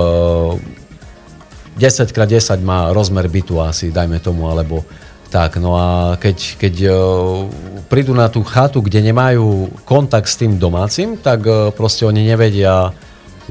10x10 1.76 2.62
má 2.64 2.94
rozmer 2.94 3.28
bytu 3.28 3.60
asi, 3.60 3.92
dajme 3.92 4.24
tomu, 4.24 4.48
alebo 4.48 4.88
tak. 5.28 5.60
No 5.60 5.76
a 5.76 6.16
keď, 6.16 6.38
keď 6.56 6.76
uh, 6.88 6.96
prídu 7.92 8.16
na 8.16 8.32
tú 8.32 8.42
chatu, 8.48 8.80
kde 8.80 9.04
nemajú 9.12 9.70
kontakt 9.84 10.32
s 10.32 10.40
tým 10.40 10.56
domácim, 10.56 11.20
tak 11.20 11.44
uh, 11.44 11.70
proste 11.76 12.08
oni 12.08 12.24
nevedia, 12.24 12.96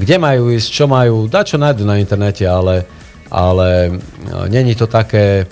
kde 0.01 0.17
majú 0.17 0.49
ísť, 0.49 0.69
čo 0.73 0.85
majú, 0.89 1.29
dá 1.29 1.45
čo 1.45 1.61
nájdu 1.61 1.85
na 1.85 2.01
internete, 2.01 2.49
ale, 2.49 2.89
ale 3.29 4.01
není 4.49 4.73
to 4.73 4.89
také, 4.89 5.45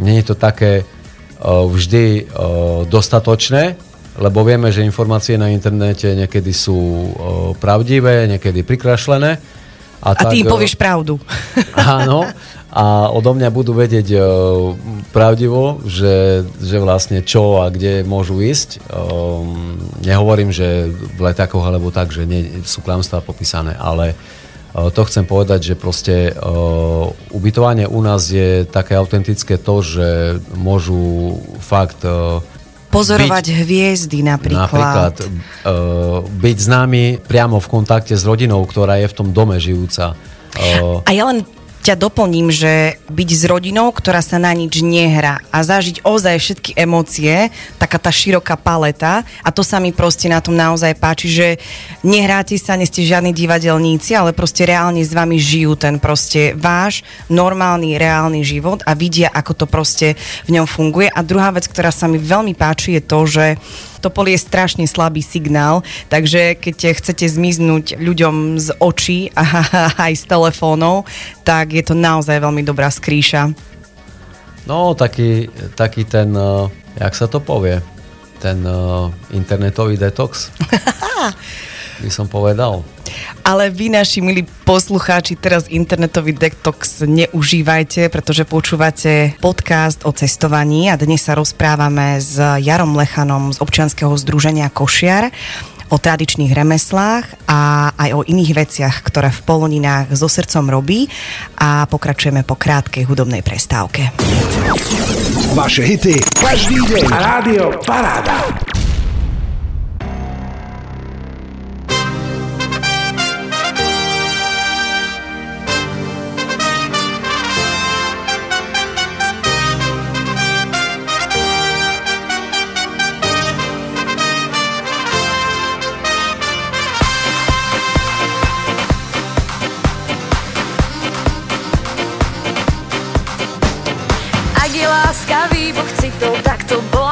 není 0.00 0.24
to 0.24 0.32
také 0.34 0.82
uh, 0.82 1.68
vždy 1.68 2.24
uh, 2.24 2.88
dostatočné, 2.88 3.76
lebo 4.20 4.42
vieme, 4.42 4.72
že 4.74 4.84
informácie 4.84 5.38
na 5.38 5.48
internete 5.48 6.12
niekedy 6.12 6.52
sú 6.52 6.76
o, 6.76 7.08
pravdivé, 7.56 8.26
niekedy 8.28 8.66
prikrašlené. 8.66 9.40
A, 10.02 10.12
a 10.12 10.16
tak, 10.16 10.36
ty 10.36 10.44
povieš 10.44 10.74
pravdu. 10.76 11.16
Áno. 11.76 12.28
A 12.70 13.10
odo 13.10 13.34
mňa 13.34 13.50
budú 13.50 13.74
vedieť 13.74 14.14
pravdivo, 15.10 15.82
že, 15.90 16.46
že 16.62 16.78
vlastne 16.78 17.18
čo 17.18 17.66
a 17.66 17.66
kde 17.66 18.06
môžu 18.06 18.38
ísť. 18.38 18.78
Nehovorím, 20.06 20.54
že 20.54 20.86
v 20.90 21.18
letákoch 21.18 21.66
alebo 21.66 21.90
tak, 21.90 22.14
že 22.14 22.30
nie, 22.30 22.62
sú 22.62 22.78
klamstvá 22.78 23.26
popísané, 23.26 23.74
ale 23.74 24.14
to 24.70 25.02
chcem 25.02 25.26
povedať, 25.26 25.74
že 25.74 25.74
proste 25.74 26.30
o, 26.38 27.10
ubytovanie 27.34 27.90
u 27.90 27.98
nás 28.02 28.30
je 28.30 28.62
také 28.70 28.94
autentické 28.94 29.58
to, 29.58 29.82
že 29.82 30.38
môžu 30.54 31.38
fakt 31.58 32.06
o, 32.06 32.38
Pozorovať 32.90 33.54
byť, 33.54 33.58
hviezdy 33.62 34.18
napríklad. 34.26 34.66
Napríklad 34.66 35.14
uh, 35.22 36.26
byť 36.26 36.56
s 36.58 36.66
nami 36.66 37.22
priamo 37.22 37.62
v 37.62 37.70
kontakte 37.70 38.18
s 38.18 38.26
rodinou, 38.26 38.66
ktorá 38.66 38.98
je 38.98 39.06
v 39.06 39.14
tom 39.14 39.30
dome 39.30 39.62
žijúca. 39.62 40.18
Uh, 40.58 40.98
a 41.06 41.14
ja 41.14 41.22
len 41.30 41.46
ťa 41.80 41.96
doplním, 41.96 42.52
že 42.52 43.00
byť 43.08 43.28
s 43.32 43.42
rodinou, 43.48 43.88
ktorá 43.88 44.20
sa 44.20 44.36
na 44.36 44.52
nič 44.52 44.84
nehrá 44.84 45.40
a 45.48 45.64
zažiť 45.64 46.04
ozaj 46.04 46.36
všetky 46.36 46.70
emócie, 46.76 47.48
taká 47.80 47.96
tá 47.96 48.12
široká 48.12 48.60
paleta 48.60 49.24
a 49.40 49.48
to 49.48 49.64
sa 49.64 49.80
mi 49.80 49.90
proste 49.90 50.28
na 50.28 50.44
tom 50.44 50.54
naozaj 50.54 50.92
páči, 51.00 51.32
že 51.32 51.48
nehráte 52.04 52.54
sa, 52.60 52.76
nie 52.76 52.84
ste 52.84 53.08
žiadni 53.08 53.32
divadelníci, 53.32 54.12
ale 54.12 54.36
proste 54.36 54.68
reálne 54.68 55.00
s 55.00 55.16
vami 55.16 55.40
žijú 55.40 55.74
ten 55.80 55.96
proste 55.96 56.52
váš 56.52 57.00
normálny, 57.32 57.96
reálny 57.96 58.44
život 58.44 58.84
a 58.84 58.92
vidia, 58.92 59.32
ako 59.32 59.64
to 59.64 59.66
proste 59.66 60.20
v 60.44 60.60
ňom 60.60 60.68
funguje. 60.68 61.08
A 61.08 61.24
druhá 61.24 61.48
vec, 61.50 61.64
ktorá 61.64 61.88
sa 61.88 62.04
mi 62.04 62.20
veľmi 62.20 62.52
páči, 62.52 63.00
je 63.00 63.02
to, 63.02 63.18
že 63.24 63.44
v 64.00 64.08
Topoli 64.08 64.32
je 64.32 64.40
strašne 64.40 64.88
slabý 64.88 65.20
signál, 65.20 65.84
takže 66.08 66.56
keď 66.56 66.96
chcete 66.96 67.28
zmiznúť 67.28 68.00
ľuďom 68.00 68.56
z 68.56 68.72
očí 68.80 69.28
a 69.36 69.44
aj 70.08 70.12
z 70.16 70.24
telefónov, 70.24 71.04
tak 71.44 71.76
je 71.76 71.84
to 71.84 71.92
naozaj 71.92 72.40
veľmi 72.40 72.64
dobrá 72.64 72.88
skrýša. 72.88 73.52
No, 74.64 74.96
taký, 74.96 75.52
taký 75.76 76.08
ten, 76.08 76.32
uh, 76.32 76.72
jak 76.96 77.12
sa 77.12 77.28
to 77.28 77.44
povie, 77.44 77.84
ten 78.40 78.64
uh, 78.64 79.12
internetový 79.36 80.00
detox, 80.00 80.48
by 82.02 82.08
som 82.08 82.24
povedal. 82.24 82.80
Ale 83.44 83.72
vy, 83.72 83.88
naši 83.90 84.20
milí 84.20 84.44
poslucháči, 84.68 85.36
teraz 85.36 85.66
internetový 85.66 86.36
detox 86.36 87.02
neužívajte, 87.04 88.12
pretože 88.12 88.44
počúvate 88.44 89.34
podcast 89.40 90.04
o 90.04 90.12
cestovaní 90.12 90.92
a 90.92 91.00
dnes 91.00 91.24
sa 91.24 91.34
rozprávame 91.34 92.20
s 92.20 92.36
Jarom 92.38 92.94
Lechanom 92.94 93.50
z 93.50 93.58
občianskeho 93.58 94.12
združenia 94.14 94.68
Košiar 94.68 95.32
o 95.90 95.98
tradičných 95.98 96.54
remeslách 96.54 97.50
a 97.50 97.90
aj 97.98 98.10
o 98.14 98.20
iných 98.22 98.52
veciach, 98.54 98.94
ktoré 99.02 99.34
v 99.34 99.42
Poloninách 99.42 100.14
so 100.14 100.30
srdcom 100.30 100.70
robí 100.70 101.10
a 101.58 101.84
pokračujeme 101.90 102.46
po 102.46 102.54
krátkej 102.54 103.10
hudobnej 103.10 103.42
prestávke. 103.42 104.14
Vaše 105.58 105.82
hity 105.82 106.22
každý 106.38 106.78
deň. 106.86 107.04
Rádio 107.10 107.74
Paráda. 107.82 108.69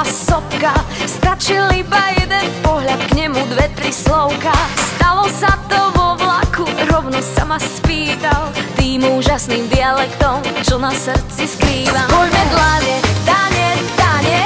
Sopka. 0.08 0.72
Stačil 1.06 1.64
iba 1.76 2.02
jeden 2.18 2.46
pohľad 2.60 3.00
k 3.08 3.10
nemu 3.24 3.40
dve, 3.54 3.66
tri 3.76 3.92
slovka. 3.92 4.52
Stalo 4.96 5.28
sa 5.30 5.56
to 5.68 5.80
vo 5.94 6.16
vlaku, 6.18 6.64
rovno 6.90 7.20
sa 7.22 7.44
ma 7.44 7.56
spýtal. 7.60 8.50
Tým 8.76 9.04
úžasným 9.04 9.68
dialektom, 9.72 10.42
čo 10.64 10.76
na 10.80 10.92
srdci 10.92 11.44
skrývam. 11.46 12.08
Poďme 12.10 12.44
dlane, 12.52 12.96
dane, 13.24 13.68
dane. 13.94 14.40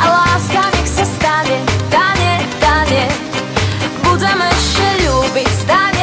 A 0.00 0.04
láska 0.08 0.62
nech 0.74 0.90
sa 0.90 1.06
stane, 1.06 1.58
dane, 1.92 2.42
dane. 2.58 3.04
Budeme 4.02 4.46
ešte 4.50 4.86
ľúbiť, 5.06 5.50
stane, 5.62 5.93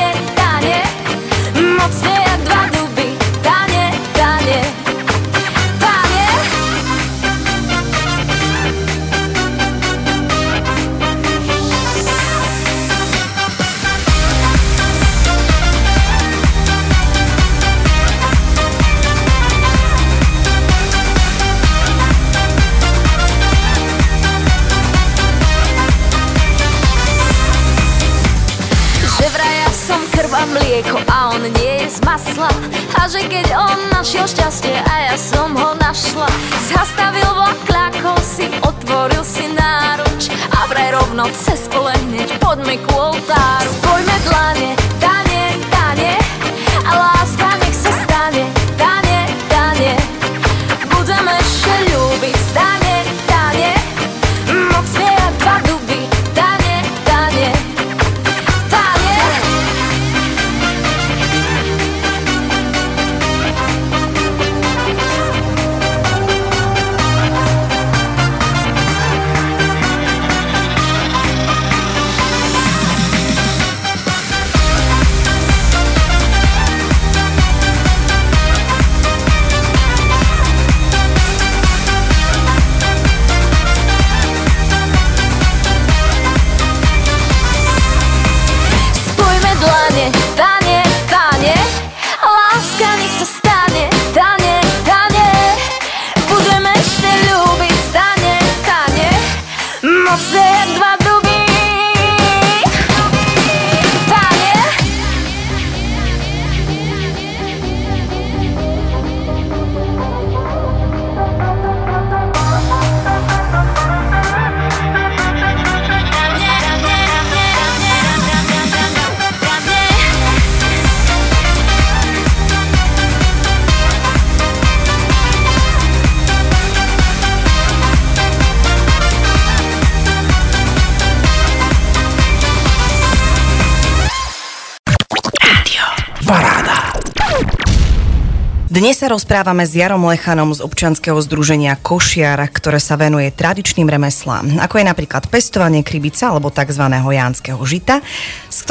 Dnes 138.92 139.08
sa 139.08 139.08
rozprávame 139.08 139.64
s 139.64 139.72
Jarom 139.72 140.04
Lechanom 140.04 140.52
z 140.52 140.60
občianskeho 140.68 141.16
združenia 141.24 141.80
Košiar, 141.80 142.44
ktoré 142.52 142.76
sa 142.76 143.00
venuje 143.00 143.32
tradičným 143.32 143.88
remeslám, 143.88 144.60
ako 144.60 144.84
je 144.84 144.86
napríklad 144.92 145.32
pestovanie 145.32 145.80
krybica 145.80 146.28
alebo 146.28 146.52
tzv. 146.52 146.92
jánskeho 146.92 147.64
žita, 147.64 148.04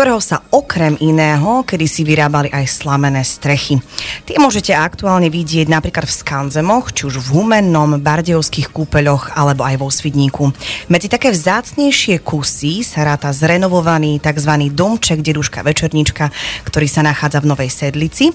ktorého 0.01 0.25
sa 0.25 0.41
okrem 0.49 0.97
iného 1.05 1.61
kedy 1.61 1.85
si 1.85 2.09
vyrábali 2.09 2.49
aj 2.49 2.65
slamené 2.73 3.21
strechy. 3.21 3.85
Tie 4.25 4.41
môžete 4.41 4.73
aktuálne 4.73 5.29
vidieť 5.29 5.69
napríklad 5.69 6.09
v 6.09 6.17
Skanzemoch, 6.25 6.97
či 6.97 7.05
už 7.05 7.21
v 7.21 7.37
Humennom, 7.37 8.01
Bardejovských 8.01 8.73
kúpeľoch 8.73 9.37
alebo 9.37 9.61
aj 9.61 9.77
vo 9.77 9.93
Svidníku. 9.93 10.57
Medzi 10.89 11.13
také 11.13 11.29
vzácnejšie 11.29 12.25
kusy 12.25 12.81
sa 12.81 13.05
ráta 13.05 13.29
zrenovovaný 13.29 14.25
tzv. 14.25 14.73
domček 14.73 15.21
deduška 15.21 15.61
Večernička, 15.61 16.33
ktorý 16.65 16.89
sa 16.89 17.05
nachádza 17.05 17.45
v 17.45 17.53
Novej 17.53 17.69
Sedlici. 17.69 18.33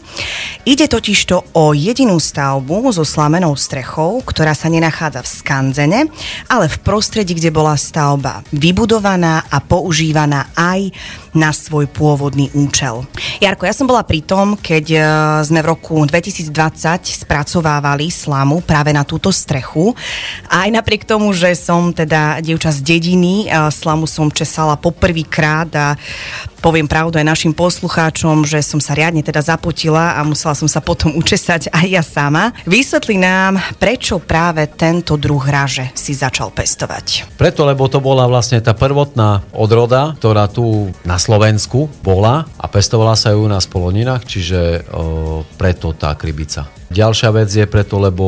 Ide 0.70 0.86
totižto 0.86 1.58
o 1.58 1.74
jedinú 1.74 2.22
stavbu 2.22 2.94
so 2.94 3.02
slamenou 3.02 3.58
strechou, 3.58 4.22
ktorá 4.22 4.54
sa 4.54 4.70
nenachádza 4.70 5.26
v 5.26 5.34
Skanzene, 5.34 6.02
ale 6.46 6.70
v 6.70 6.78
prostredí, 6.86 7.34
kde 7.34 7.50
bola 7.50 7.74
stavba 7.74 8.46
vybudovaná 8.54 9.50
a 9.50 9.58
používaná 9.66 10.54
aj 10.54 10.94
na 11.36 11.52
svoj 11.52 11.86
pôvodný 11.92 12.50
účel. 12.56 13.04
Jarko, 13.44 13.68
ja 13.68 13.76
som 13.76 13.86
bola 13.86 14.08
pri 14.08 14.24
tom, 14.24 14.56
keď 14.56 14.86
e, 14.90 15.00
sme 15.44 15.60
v 15.60 15.70
roku 15.76 16.00
2020 16.02 16.50
spracovávali 17.28 18.08
slamu 18.08 18.64
práve 18.64 18.96
na 18.96 19.04
túto 19.04 19.30
strechu. 19.30 19.92
Aj 20.48 20.72
napriek 20.72 21.04
tomu, 21.04 21.36
že 21.36 21.54
som 21.54 21.92
teda 21.92 22.40
dievča 22.40 22.72
z 22.72 22.80
dediny, 22.82 23.46
e, 23.46 23.70
slamu 23.70 24.08
som 24.08 24.32
česala 24.32 24.80
poprvýkrát 24.80 25.70
a 25.76 25.88
poviem 26.66 26.90
pravdu 26.90 27.22
aj 27.22 27.30
našim 27.30 27.54
poslucháčom, 27.54 28.42
že 28.50 28.66
som 28.66 28.82
sa 28.82 28.98
riadne 28.98 29.22
teda 29.22 29.38
zapotila 29.46 30.18
a 30.18 30.26
musela 30.26 30.58
som 30.58 30.66
sa 30.66 30.82
potom 30.82 31.14
učesať 31.14 31.70
aj 31.70 31.86
ja 31.86 32.02
sama. 32.02 32.58
Vysvetli 32.66 33.22
nám, 33.22 33.62
prečo 33.78 34.18
práve 34.18 34.66
tento 34.66 35.14
druh 35.14 35.46
raže 35.46 35.94
si 35.94 36.18
začal 36.18 36.50
pestovať. 36.50 37.38
Preto, 37.38 37.70
lebo 37.70 37.86
to 37.86 38.02
bola 38.02 38.26
vlastne 38.26 38.58
tá 38.66 38.74
prvotná 38.74 39.46
odroda, 39.54 40.18
ktorá 40.18 40.50
tu 40.50 40.90
na 41.06 41.22
Slovensku 41.26 41.90
bola 42.06 42.46
a 42.62 42.70
pestovala 42.70 43.18
sa 43.18 43.34
ju 43.34 43.50
na 43.50 43.58
spoloninách, 43.58 44.30
čiže 44.30 44.86
o, 44.94 45.42
preto 45.58 45.90
tá 45.98 46.14
krybica. 46.14 46.70
Ďalšia 46.94 47.30
vec 47.34 47.50
je 47.50 47.66
preto, 47.66 47.98
lebo 47.98 48.26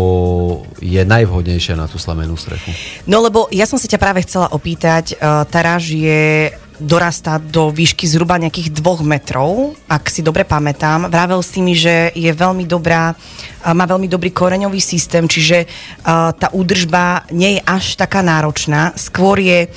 je 0.81 0.97
najvhodnejšia 1.05 1.77
na 1.77 1.85
tú 1.85 2.01
slamenú 2.01 2.33
strechu. 2.33 2.73
No 3.05 3.21
lebo 3.21 3.45
ja 3.53 3.69
som 3.69 3.77
si 3.77 3.85
ťa 3.85 4.01
práve 4.01 4.25
chcela 4.25 4.49
opýtať, 4.49 5.13
uh, 5.13 5.45
tá 5.45 5.61
ráž 5.61 5.93
je 5.93 6.57
dorastá 6.81 7.37
do 7.37 7.69
výšky 7.73 8.05
zhruba 8.09 8.37
nejakých 8.37 8.73
dvoch 8.73 9.01
metrov, 9.05 9.77
ak 9.89 10.09
si 10.09 10.21
dobre 10.25 10.45
pamätám. 10.45 11.09
Vravel 11.09 11.41
si 11.41 11.61
mi, 11.61 11.73
že 11.73 12.13
je 12.13 12.29
veľmi 12.29 12.69
dobrá, 12.69 13.17
má 13.65 13.85
veľmi 13.89 14.05
dobrý 14.05 14.29
koreňový 14.29 14.77
systém, 14.77 15.25
čiže 15.25 15.65
tá 16.05 16.47
údržba 16.53 17.25
nie 17.33 17.57
je 17.57 17.61
až 17.65 17.97
taká 17.97 18.21
náročná. 18.21 18.93
Skôr 18.93 19.41
je 19.41 19.73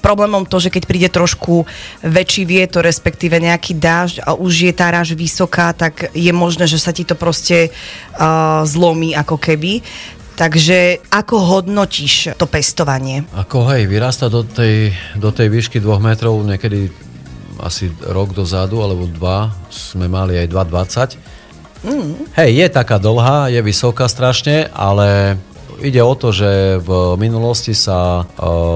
problémom 0.00 0.46
to, 0.46 0.62
že 0.62 0.72
keď 0.72 0.82
príde 0.86 1.08
trošku 1.10 1.66
väčší 2.02 2.46
vietor, 2.46 2.86
respektíve 2.86 3.36
nejaký 3.38 3.76
dážď 3.76 4.16
a 4.24 4.34
už 4.38 4.70
je 4.70 4.72
tá 4.72 4.90
ráž 4.90 5.18
vysoká, 5.18 5.74
tak 5.74 6.14
je 6.14 6.32
možné, 6.32 6.70
že 6.70 6.78
sa 6.80 6.94
ti 6.94 7.02
to 7.02 7.18
proste 7.18 7.68
uh, 7.68 8.62
zlomí 8.64 9.12
ako 9.18 9.36
keby. 9.36 9.82
Takže 10.38 11.02
ako 11.10 11.36
hodnotíš 11.42 12.38
to 12.38 12.46
pestovanie? 12.46 13.26
Ako 13.34 13.66
hej, 13.74 13.90
vyrasta 13.90 14.30
do 14.30 14.46
tej, 14.46 14.94
do 15.18 15.34
tej 15.34 15.50
výšky 15.50 15.82
dvoch 15.82 15.98
metrov 15.98 16.38
niekedy 16.46 16.94
asi 17.58 17.90
rok 18.06 18.30
dozadu, 18.30 18.78
alebo 18.78 19.10
dva, 19.10 19.50
sme 19.66 20.06
mali 20.06 20.38
aj 20.38 20.46
2,20. 20.46 21.38
Mm. 21.78 22.14
Hej, 22.38 22.50
je 22.54 22.66
taká 22.70 22.98
dlhá, 22.98 23.50
je 23.50 23.60
vysoká 23.62 24.10
strašne, 24.10 24.70
ale 24.74 25.38
ide 25.82 26.02
o 26.02 26.14
to, 26.14 26.34
že 26.34 26.82
v 26.82 27.16
minulosti 27.18 27.74
sa 27.74 28.22
uh, 28.22 28.26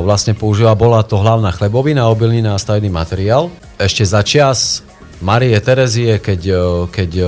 vlastne 0.02 0.34
používa, 0.34 0.78
bola 0.78 1.02
to 1.02 1.18
hlavná 1.18 1.50
chlebovina, 1.54 2.10
obilnina 2.10 2.54
a 2.54 2.62
stavebný 2.62 2.90
materiál. 2.90 3.50
Ešte 3.78 4.04
za 4.06 4.22
čas 4.22 4.86
Marie 5.22 5.54
Terezie, 5.62 6.18
keď, 6.18 6.40
e, 6.50 6.58
keď 6.90 7.10
e, 7.14 7.24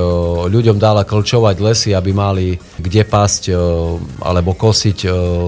ľuďom 0.50 0.82
dala 0.82 1.06
klčovať 1.06 1.56
lesy, 1.62 1.90
aby 1.94 2.10
mali 2.10 2.58
kde 2.58 3.06
pásť 3.06 3.54
alebo 4.18 4.58
kosiť 4.58 4.98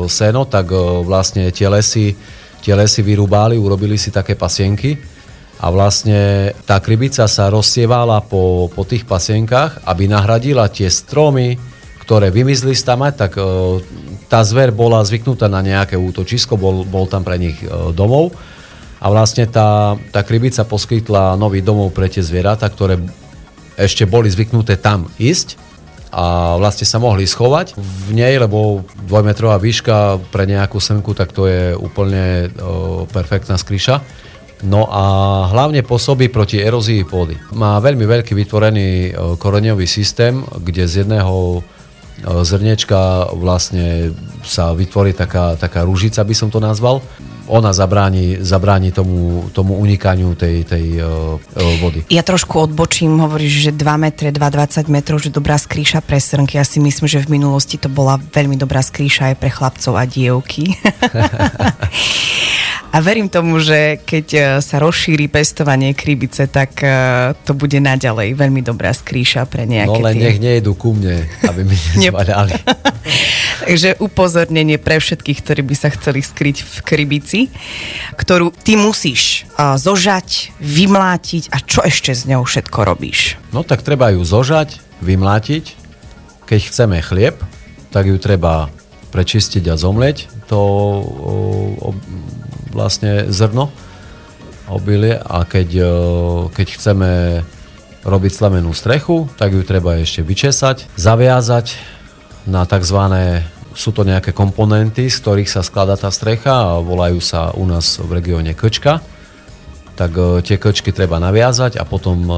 seno, 0.06 0.46
tak 0.46 0.70
vlastne 1.02 1.50
tie 1.50 1.66
lesy, 1.66 2.14
tie 2.62 2.74
lesy 2.78 3.02
vyrúbali, 3.02 3.58
urobili 3.58 3.98
si 3.98 4.14
také 4.14 4.38
pasienky 4.38 4.94
a 5.56 5.72
vlastne 5.72 6.52
tá 6.68 6.76
krybica 6.84 7.24
sa 7.24 7.48
rozsievala 7.48 8.20
po, 8.20 8.68
po 8.68 8.82
tých 8.84 9.08
pasienkách, 9.08 9.88
aby 9.88 10.04
nahradila 10.04 10.68
tie 10.68 10.92
stromy, 10.92 11.56
ktoré 12.06 12.30
vymizli 12.30 12.70
z 12.70 12.86
tam, 12.86 13.02
tak 13.10 13.34
tá 14.30 14.40
zver 14.46 14.70
bola 14.70 15.02
zvyknutá 15.02 15.50
na 15.50 15.58
nejaké 15.58 15.98
útočisko, 15.98 16.54
bol, 16.54 16.86
bol 16.86 17.10
tam 17.10 17.26
pre 17.26 17.34
nich 17.34 17.58
domov 17.98 18.30
a 19.02 19.10
vlastne 19.10 19.50
tá, 19.50 19.98
tá 20.14 20.22
krybica 20.22 20.62
poskytla 20.62 21.34
nový 21.34 21.66
domov 21.66 21.90
pre 21.90 22.06
tie 22.06 22.22
zvieratá, 22.22 22.70
ktoré 22.70 23.02
ešte 23.74 24.08
boli 24.08 24.30
zvyknuté 24.30 24.78
tam 24.78 25.10
ísť 25.18 25.58
a 26.14 26.56
vlastne 26.56 26.88
sa 26.88 26.96
mohli 26.96 27.28
schovať 27.28 27.76
v 27.76 28.08
nej, 28.16 28.40
lebo 28.40 28.86
dvojmetrová 29.04 29.60
výška 29.60 30.30
pre 30.32 30.48
nejakú 30.48 30.80
semku, 30.80 31.12
tak 31.12 31.34
to 31.34 31.44
je 31.44 31.76
úplne 31.76 32.48
o, 32.56 33.04
perfektná 33.10 33.60
skríša. 33.60 34.00
No 34.64 34.88
a 34.88 35.02
hlavne 35.52 35.84
pôsobí 35.84 36.32
proti 36.32 36.56
erózii 36.56 37.04
pôdy. 37.04 37.36
Má 37.52 37.76
veľmi 37.76 38.08
veľký 38.08 38.32
vytvorený 38.32 39.12
koreňový 39.36 39.84
systém, 39.84 40.40
kde 40.40 40.88
z 40.88 41.04
jedného 41.04 41.60
zrniečka 42.24 43.32
vlastne 43.36 44.16
sa 44.46 44.72
vytvorí 44.72 45.12
taká, 45.12 45.58
taká 45.58 45.84
rúžica, 45.84 46.24
by 46.24 46.34
som 46.34 46.48
to 46.48 46.62
nazval 46.62 47.02
ona 47.46 47.70
zabráni, 47.70 48.42
zabráni 48.42 48.90
tomu, 48.90 49.46
tomu 49.54 49.78
unikaniu 49.78 50.34
tej, 50.34 50.66
tej 50.66 50.98
uh, 50.98 51.38
vody. 51.78 52.02
Ja 52.10 52.26
trošku 52.26 52.58
odbočím, 52.58 53.22
hovoríš, 53.22 53.70
že 53.70 53.72
2 53.72 54.02
metre, 54.02 54.34
2,20 54.34 54.90
metrov, 54.90 55.22
že 55.22 55.30
dobrá 55.30 55.54
skrýša 55.54 56.02
pre 56.02 56.18
srnky. 56.18 56.58
Ja 56.58 56.66
si 56.66 56.82
myslím, 56.82 57.06
že 57.06 57.22
v 57.22 57.38
minulosti 57.38 57.78
to 57.78 57.86
bola 57.86 58.18
veľmi 58.18 58.58
dobrá 58.58 58.82
skrýša 58.82 59.34
aj 59.34 59.36
pre 59.38 59.50
chlapcov 59.50 59.94
a 59.94 60.04
dievky. 60.04 60.74
A 62.92 63.02
verím 63.02 63.28
tomu, 63.28 63.58
že 63.60 64.00
keď 64.02 64.26
e, 64.32 64.40
sa 64.64 64.80
rozšíri 64.80 65.28
pestovanie 65.28 65.92
krybice, 65.92 66.48
tak 66.48 66.80
to 67.44 67.52
bude 67.52 67.76
naďalej 67.76 68.38
veľmi 68.38 68.62
dobrá 68.62 68.94
skrýša 68.94 69.44
pre 69.50 69.68
nejaké 69.68 70.00
No 70.00 70.04
len 70.04 70.14
tie... 70.16 70.24
nech 70.30 70.40
nejdu 70.40 70.72
ku 70.78 70.96
mne, 70.96 71.26
aby 71.44 71.60
mi 71.66 71.76
nezvaľali. 72.02 72.56
Takže 73.66 73.98
upozornenie 74.06 74.80
pre 74.80 74.96
všetkých, 74.96 75.38
ktorí 75.42 75.62
by 75.66 75.76
sa 75.76 75.88
chceli 75.92 76.22
skryť 76.24 76.56
v 76.62 76.76
krybici, 76.86 77.40
ktorú 78.16 78.54
ty 78.64 78.78
musíš 78.78 79.44
zožať, 79.56 80.56
vymlátiť 80.62 81.52
a 81.52 81.60
čo 81.60 81.84
ešte 81.84 82.12
s 82.14 82.24
ňou 82.24 82.46
všetko 82.46 82.78
robíš? 82.86 83.36
No 83.52 83.66
tak 83.66 83.82
treba 83.84 84.12
ju 84.14 84.24
zožať, 84.24 84.80
vymlátiť. 85.04 85.76
Keď 86.46 86.60
chceme 86.70 87.02
chlieb, 87.02 87.36
tak 87.90 88.06
ju 88.06 88.16
treba 88.22 88.70
prečistiť 89.10 89.64
a 89.72 89.74
zomleť 89.74 90.46
to 90.46 90.60
vlastne 92.76 93.32
zrno 93.32 93.72
obilie 94.68 95.16
a 95.16 95.48
keď, 95.48 95.68
o, 95.80 95.90
keď 96.52 96.66
chceme 96.76 97.10
robiť 98.06 98.32
slamenú 98.36 98.70
strechu, 98.76 99.26
tak 99.34 99.56
ju 99.56 99.64
treba 99.64 99.98
ešte 99.98 100.22
vyčesať, 100.22 100.86
zaviazať 100.94 101.74
na 102.46 102.62
tzv. 102.62 103.00
sú 103.74 103.90
to 103.90 104.06
nejaké 104.06 104.30
komponenty, 104.30 105.10
z 105.10 105.18
ktorých 105.18 105.50
sa 105.50 105.66
skladá 105.66 105.98
tá 105.98 106.12
strecha 106.14 106.78
a 106.78 106.84
volajú 106.84 107.18
sa 107.18 107.50
u 107.56 107.66
nás 107.66 107.98
v 107.98 108.10
regióne 108.14 108.54
krčka. 108.54 109.02
Tak 109.98 110.12
e, 110.14 110.22
tie 110.46 110.56
krčky 110.60 110.94
treba 110.94 111.18
naviazať 111.18 111.80
a 111.80 111.84
potom 111.88 112.18
e, 112.30 112.34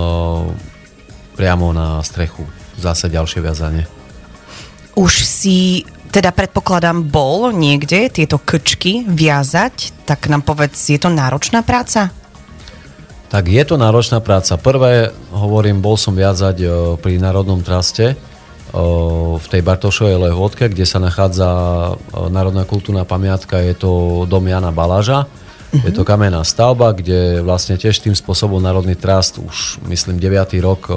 priamo 1.36 1.76
na 1.76 2.00
strechu 2.00 2.48
zase 2.80 3.12
ďalšie 3.12 3.44
viazanie. 3.44 3.84
Už 4.96 5.22
si 5.22 5.84
teda 6.08 6.32
predpokladám 6.32 7.04
bol 7.04 7.52
niekde 7.52 8.08
tieto 8.08 8.40
krčky 8.40 9.04
viazať, 9.06 10.04
tak 10.08 10.26
nám 10.32 10.42
povedz, 10.42 10.90
je 10.90 10.98
to 10.98 11.12
náročná 11.12 11.60
práca? 11.62 12.10
Tak 13.28 13.44
je 13.44 13.60
to 13.64 13.76
náročná 13.76 14.24
práca. 14.24 14.56
Prvé, 14.56 15.12
hovorím, 15.30 15.84
bol 15.84 16.00
som 16.00 16.16
viazať 16.16 16.56
e, 16.64 16.66
pri 16.96 17.20
Národnom 17.20 17.60
traste, 17.60 18.16
v 19.38 19.46
tej 19.48 19.64
Bartošovej 19.64 20.28
lehôdke, 20.28 20.68
kde 20.68 20.84
sa 20.84 21.00
nachádza 21.00 21.48
Národná 22.28 22.68
kultúrna 22.68 23.08
pamiatka, 23.08 23.64
je 23.64 23.72
to 23.72 23.90
dom 24.28 24.44
Jana 24.44 24.68
Baláža. 24.68 25.24
Uh-huh. 25.24 25.84
Je 25.84 25.92
to 25.92 26.04
kamenná 26.04 26.44
stavba, 26.44 26.92
kde 26.92 27.40
vlastne 27.40 27.80
tiež 27.80 28.00
tým 28.00 28.12
spôsobom 28.12 28.60
Národný 28.60 28.96
trast 28.96 29.40
už 29.40 29.80
myslím 29.88 30.20
9. 30.20 30.60
rok 30.64 30.88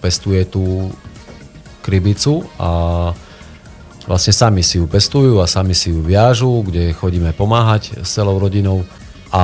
pestuje 0.00 0.44
tú 0.48 0.92
krybicu 1.84 2.44
a 2.56 3.12
vlastne 4.04 4.32
sami 4.36 4.60
si 4.60 4.76
ju 4.80 4.86
pestujú 4.88 5.40
a 5.40 5.48
sami 5.48 5.72
si 5.72 5.90
ju 5.92 6.04
viažu, 6.04 6.64
kde 6.64 6.92
chodíme 6.92 7.32
pomáhať 7.32 8.04
s 8.04 8.16
celou 8.16 8.36
rodinou. 8.36 8.84
A 9.34 9.42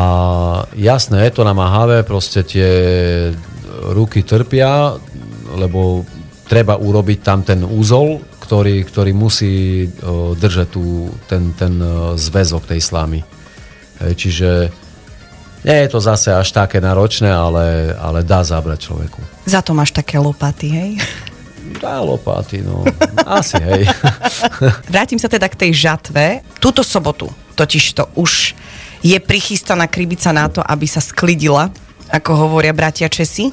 jasné, 0.79 1.27
je 1.27 1.33
to 1.35 1.43
namáhavé, 1.43 2.07
proste 2.07 2.47
tie 2.47 2.71
ruky 3.91 4.23
trpia, 4.23 4.95
lebo 5.57 6.07
treba 6.47 6.79
urobiť 6.79 7.19
tam 7.23 7.43
ten 7.43 7.67
úzol, 7.67 8.23
ktorý, 8.43 8.87
ktorý 8.87 9.11
musí 9.15 9.87
držať 10.37 10.69
tú, 10.71 11.11
ten, 11.27 11.55
ten 11.59 11.79
zväzok 12.15 12.71
tej 12.71 12.83
slámy. 12.83 13.23
Hej, 14.03 14.13
čiže 14.15 14.51
nie 15.61 15.77
je 15.85 15.89
to 15.93 16.01
zase 16.01 16.33
až 16.33 16.49
také 16.57 16.81
náročné, 16.81 17.29
ale, 17.29 17.93
ale 17.95 18.25
dá 18.25 18.41
zabrať 18.41 18.79
človeku. 18.91 19.21
Za 19.45 19.61
to 19.61 19.77
máš 19.77 19.93
také 19.93 20.17
lopaty, 20.17 20.69
hej? 20.73 20.91
Dá 21.79 22.03
lopaty, 22.03 22.67
no. 22.67 22.83
Asi, 23.23 23.61
hej. 23.63 23.87
Vrátim 24.93 25.21
sa 25.23 25.31
teda 25.31 25.47
k 25.47 25.69
tej 25.69 25.71
žatve. 25.77 26.43
Túto 26.59 26.83
sobotu 26.83 27.31
totiž 27.61 27.85
to 27.93 28.09
už 28.17 28.57
je 29.05 29.17
prichystaná 29.21 29.85
krybica 29.85 30.33
na 30.33 30.49
to, 30.49 30.65
aby 30.65 30.89
sa 30.89 31.05
sklidila, 31.05 31.69
ako 32.09 32.49
hovoria 32.49 32.73
bratia 32.73 33.13
Česi. 33.13 33.53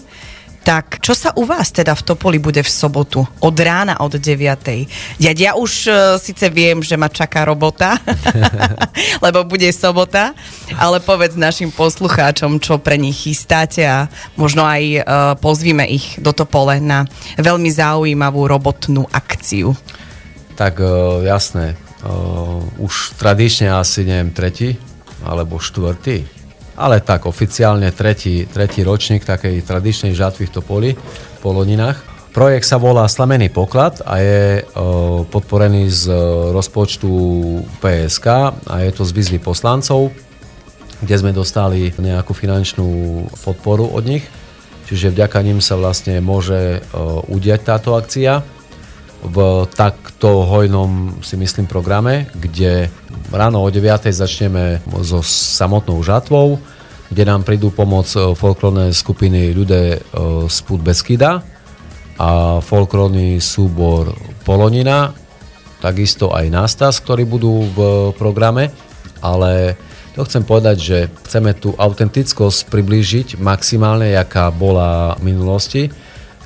Tak 0.67 0.99
čo 0.99 1.15
sa 1.15 1.31
u 1.31 1.47
vás 1.47 1.71
teda 1.71 1.95
v 1.95 2.03
Topoli 2.03 2.43
bude 2.43 2.59
v 2.59 2.67
sobotu? 2.67 3.23
Od 3.39 3.55
rána 3.55 4.03
od 4.03 4.19
9. 4.19 4.35
Ja, 5.15 5.31
ja 5.31 5.55
už 5.55 5.71
uh, 5.87 5.95
síce 6.19 6.51
viem, 6.51 6.83
že 6.83 6.99
ma 6.99 7.07
čaká 7.07 7.47
robota, 7.47 7.95
lebo 9.23 9.47
bude 9.47 9.71
sobota, 9.71 10.35
ale 10.75 10.99
povedz 10.99 11.39
našim 11.39 11.71
poslucháčom, 11.71 12.59
čo 12.59 12.83
pre 12.83 12.99
nich 12.99 13.15
chystáte 13.15 13.87
a 13.87 14.11
možno 14.35 14.67
aj 14.67 14.83
uh, 14.83 15.03
pozvíme 15.39 15.87
ich 15.87 16.19
do 16.19 16.35
Topole 16.35 16.83
na 16.83 17.07
veľmi 17.39 17.71
zaujímavú 17.71 18.51
robotnú 18.51 19.07
akciu. 19.07 19.71
Tak 20.59 20.83
uh, 20.83 21.23
jasné, 21.23 21.79
uh, 22.03 22.59
už 22.83 23.15
tradične 23.15 23.71
asi 23.71 24.03
neviem, 24.03 24.35
tretí 24.35 24.75
alebo 25.23 25.63
štvrtý 25.63 26.36
ale 26.77 27.01
tak 27.01 27.25
oficiálne 27.25 27.89
tretí, 27.89 28.45
tretí 28.45 28.85
ročník 28.85 29.25
takej 29.25 29.65
tradičnej 29.65 30.13
žatvy 30.13 30.45
v 30.45 30.53
Topoli, 30.53 30.91
v 30.93 31.39
Poloninách. 31.41 31.97
Projekt 32.37 32.69
sa 32.69 32.77
volá 32.77 33.09
Slamený 33.09 33.49
poklad 33.49 33.97
a 34.05 34.21
je 34.21 34.61
uh, 34.61 35.25
podporený 35.25 35.89
z 35.89 36.13
rozpočtu 36.53 37.09
PSK 37.81 38.27
a 38.69 38.75
je 38.85 38.91
to 38.93 39.01
z 39.01 39.11
výzvy 39.17 39.39
poslancov, 39.41 40.13
kde 41.01 41.15
sme 41.17 41.33
dostali 41.33 41.89
nejakú 41.97 42.37
finančnú 42.37 43.25
podporu 43.41 43.89
od 43.89 44.05
nich. 44.05 44.21
Čiže 44.85 45.17
vďaka 45.17 45.41
ním 45.41 45.65
sa 45.65 45.81
vlastne 45.81 46.21
môže 46.21 46.77
uh, 46.77 47.25
udiať 47.25 47.61
táto 47.65 47.97
akcia 47.97 48.45
v 49.25 49.65
takto 49.73 50.45
hojnom, 50.45 51.17
si 51.25 51.41
myslím, 51.41 51.65
programe, 51.65 52.29
kde 52.37 52.93
ráno 53.31 53.63
o 53.63 53.69
9. 53.69 54.09
začneme 54.11 54.81
so 55.03 55.21
samotnou 55.25 56.01
žatvou, 56.03 56.59
kde 57.09 57.23
nám 57.23 57.43
prídu 57.43 57.71
pomoc 57.71 58.07
e, 58.15 58.35
folklórne 58.35 58.91
skupiny 58.91 59.55
ľudé 59.55 59.97
e, 59.97 59.99
z 60.51 60.57
Put 60.67 60.83
Beskida 60.83 61.43
a 62.17 62.59
folklórny 62.59 63.37
súbor 63.39 64.11
Polonina, 64.43 65.13
takisto 65.79 66.33
aj 66.33 66.45
Nastas, 66.49 66.97
ktorí 66.99 67.23
budú 67.23 67.63
v 67.71 67.77
programe, 68.17 68.73
ale 69.21 69.77
to 70.17 70.25
chcem 70.25 70.41
povedať, 70.41 70.77
že 70.81 70.97
chceme 71.29 71.53
tú 71.53 71.77
autentickosť 71.77 72.73
priblížiť 72.73 73.27
maximálne, 73.37 74.17
jaká 74.17 74.49
bola 74.49 75.13
v 75.21 75.29
minulosti, 75.29 75.93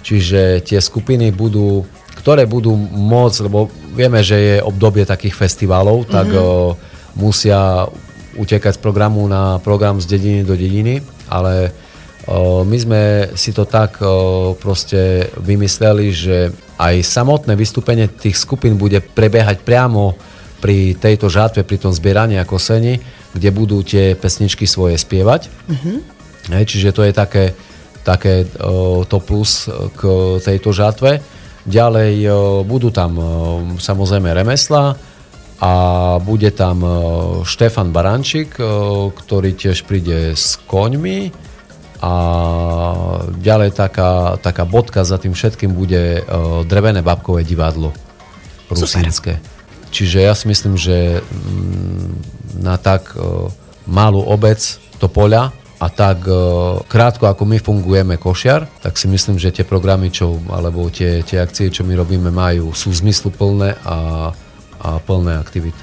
čiže 0.03 0.60
tie 0.67 0.84
skupiny 0.84 1.31
budú 1.31 1.88
ktoré 2.21 2.45
budú 2.45 2.77
môcť, 2.77 3.39
lebo 3.49 3.67
vieme, 3.97 4.21
že 4.21 4.38
je 4.38 4.55
obdobie 4.62 5.03
takých 5.10 5.34
festivalov, 5.34 6.05
mm-hmm. 6.05 6.13
tak 6.13 6.29
uh, 6.31 6.77
musia 7.17 7.89
utekať 8.38 8.77
z 8.77 8.84
programu 8.86 9.25
na 9.27 9.60
program 9.60 9.99
z 9.99 10.07
dediny 10.15 10.47
do 10.47 10.55
dediny, 10.55 11.03
ale 11.27 11.75
my 12.63 12.77
sme 12.77 13.01
si 13.34 13.49
to 13.49 13.65
tak 13.65 13.97
proste 14.62 15.27
vymysleli, 15.41 16.07
že 16.13 16.38
aj 16.77 17.01
samotné 17.01 17.57
vystúpenie 17.57 18.07
tých 18.07 18.38
skupín 18.38 18.77
bude 18.77 19.01
prebiehať 19.01 19.65
priamo 19.65 20.15
pri 20.62 20.95
tejto 20.95 21.27
žátve, 21.27 21.65
pri 21.65 21.81
tom 21.81 21.89
zbieraní 21.89 22.38
a 22.38 22.45
kosení, 22.45 23.01
kde 23.34 23.49
budú 23.49 23.81
tie 23.81 24.13
pesničky 24.13 24.69
svoje 24.69 25.01
spievať. 25.01 25.49
Mm-hmm. 25.49 25.97
Hej, 26.55 26.65
čiže 26.69 26.93
to 26.93 27.01
je 27.03 27.12
také, 27.12 27.57
také 28.05 28.45
to 29.10 29.17
plus 29.19 29.65
k 29.97 30.01
tejto 30.45 30.71
žátve. 30.71 31.19
Ďalej 31.62 32.26
budú 32.65 32.89
tam 32.89 33.12
samozrejme 33.78 34.34
remesla 34.34 34.97
a 35.62 35.74
bude 36.17 36.50
tam 36.58 36.82
Štefan 37.45 37.93
Barančík, 37.93 38.58
ktorý 39.13 39.54
tiež 39.54 39.86
príde 39.86 40.34
s 40.34 40.58
koňmi 40.65 41.30
a 42.02 42.13
ďalej 43.38 43.78
taká, 43.78 44.41
taká 44.41 44.65
bodka 44.65 45.06
za 45.06 45.21
tým 45.21 45.38
všetkým 45.38 45.78
bude 45.78 46.26
drevené 46.65 47.06
babkové 47.06 47.45
divadlo 47.45 47.93
rusínske. 48.74 49.38
Čiže 49.93 50.17
ja 50.26 50.34
si 50.34 50.50
myslím, 50.50 50.82
že 50.82 51.21
mm, 51.21 52.10
na 52.65 52.82
tak 52.82 53.13
malú 53.86 54.26
obec 54.26 54.58
Topoľa 54.97 55.61
a 55.82 55.88
tak 55.89 56.30
e, 56.30 56.34
krátko 56.86 57.26
ako 57.26 57.41
my 57.50 57.58
fungujeme 57.58 58.22
košiar, 58.22 58.70
tak 58.86 59.02
si 59.02 59.10
myslím, 59.10 59.41
že 59.41 59.50
tie 59.50 59.65
programy, 59.65 60.13
čo, 60.13 60.38
alebo 60.54 60.86
tie, 60.94 61.26
tie 61.26 61.41
akcie, 61.41 61.74
čo 61.74 61.82
my 61.82 61.98
robíme, 61.98 62.30
majú, 62.30 62.70
sú 62.78 62.94
zmysluplné 62.94 63.82
a, 63.82 64.30
a 64.78 64.89
plné 65.02 65.41
aktivity. 65.41 65.82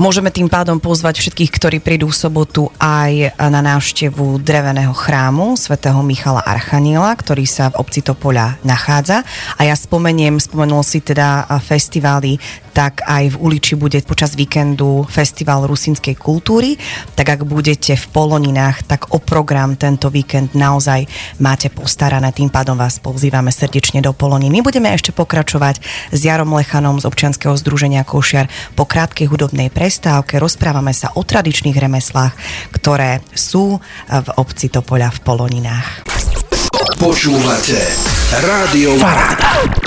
Môžeme 0.00 0.32
tým 0.32 0.48
pádom 0.48 0.80
pozvať 0.80 1.20
všetkých, 1.20 1.52
ktorí 1.52 1.78
prídu 1.78 2.08
v 2.08 2.16
sobotu 2.16 2.72
aj 2.80 3.36
na 3.36 3.60
návštevu 3.60 4.40
dreveného 4.40 4.96
chrámu 4.96 5.52
svätého 5.60 6.00
Michala 6.00 6.40
Archaniela, 6.40 7.12
ktorý 7.12 7.44
sa 7.44 7.68
v 7.68 7.78
obci 7.84 8.00
Topoľa 8.00 8.56
nachádza. 8.64 9.20
A 9.60 9.68
ja 9.68 9.76
spomeniem, 9.76 10.40
spomenul 10.40 10.80
si 10.80 11.04
teda 11.04 11.44
festivály, 11.60 12.40
tak 12.72 13.04
aj 13.04 13.36
v 13.36 13.40
uliči 13.44 13.76
bude 13.76 14.00
počas 14.08 14.32
víkendu 14.32 15.04
festival 15.12 15.68
rusinskej 15.68 16.16
kultúry. 16.16 16.80
Tak 17.12 17.36
ak 17.36 17.40
budete 17.44 17.92
v 17.92 18.06
Poloninách, 18.16 18.88
tak 18.88 19.12
o 19.12 19.20
program 19.20 19.76
tento 19.76 20.08
víkend 20.08 20.56
naozaj 20.56 21.04
máte 21.36 21.68
postarané. 21.68 22.32
Tým 22.32 22.48
pádom 22.48 22.80
vás 22.80 22.96
pozývame 22.96 23.52
srdečne 23.52 24.00
do 24.00 24.16
Polonín. 24.16 24.56
My 24.56 24.64
budeme 24.64 24.88
ešte 24.88 25.12
pokračovať 25.12 25.84
s 26.16 26.20
Jarom 26.24 26.56
Lechanom 26.56 26.96
z 26.96 27.04
občianskeho 27.04 27.52
združenia 27.60 28.08
Košiar 28.08 28.48
po 28.72 28.88
krátkej 28.88 29.28
hudobnej 29.32 29.72
pre 29.72 29.82
prestávke 29.82 30.38
rozprávame 30.38 30.94
sa 30.94 31.10
o 31.18 31.26
tradičných 31.26 31.74
remeslách, 31.74 32.32
ktoré 32.70 33.18
sú 33.34 33.82
v 34.08 34.28
obci 34.38 34.70
Topoľa 34.70 35.10
v 35.10 35.18
Poloninách. 35.26 36.06
Počúvate 37.02 37.82
Rádio 38.46 38.94
Paráda. 39.02 39.81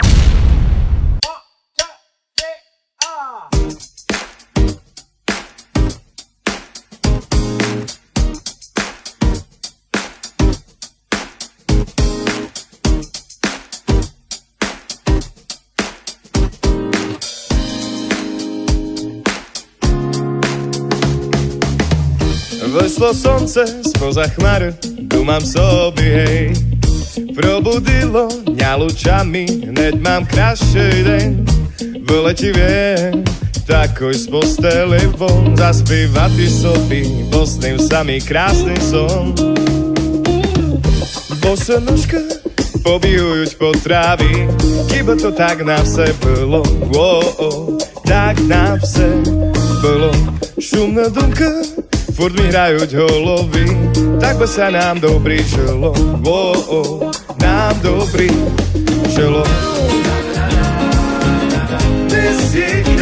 Vyslo 22.75 23.13
slnce 23.13 23.65
spoza 23.88 24.27
chmar, 24.27 24.73
mám 25.23 25.41
sobie, 25.41 26.03
hej. 26.03 26.53
Probudilo 27.31 28.27
mňa 28.51 28.71
lučami, 28.75 29.47
hneď 29.71 29.95
mám 30.03 30.27
krajší 30.27 31.07
deň. 31.07 31.29
Vie, 32.35 33.15
takoj 33.63 34.11
z 34.13 34.27
postele 34.27 34.99
von 35.15 35.55
Zaspívať 35.55 36.35
soby, 36.51 37.31
posním 37.31 37.79
sa 37.79 38.03
mi 38.03 38.19
krásny 38.19 38.75
son. 38.83 39.31
Bosonožka, 41.39 42.19
pobijujúť 42.83 43.51
po 43.55 43.71
trávi 43.79 44.51
Kiba 44.91 45.15
to 45.15 45.31
tak 45.31 45.63
na 45.63 45.79
vse 45.79 46.11
bylo, 46.19 46.59
oh, 46.91 47.79
tak 48.03 48.35
na 48.45 48.75
vse 48.75 49.23
bylo. 49.81 50.11
Šumná 50.59 51.07
domka, 51.07 51.51
furt 52.15 52.32
mi 52.39 52.47
hrajú 52.47 52.80
holovy, 52.95 53.67
tak 54.23 54.39
by 54.39 54.47
sa 54.47 54.71
nám 54.71 55.04
dobrý 55.04 55.43
žilo. 55.43 55.91
Oh, 56.23 56.56
oh, 56.71 57.12
nám 57.43 57.75
dobrý 57.84 58.32
žilo. 59.12 59.43
Dnes 62.08 62.39
je 62.56 62.94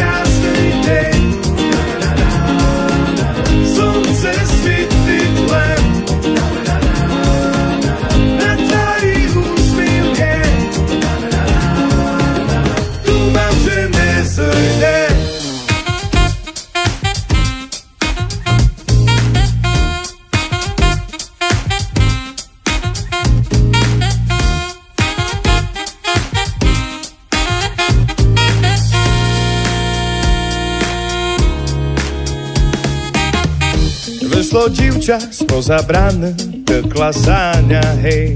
Vyšlo 34.34 34.68
divča 34.68 35.18
spoza 35.30 35.78
bran, 35.86 36.34
trkla 36.66 37.14
sáňa, 37.14 38.02
hej. 38.02 38.34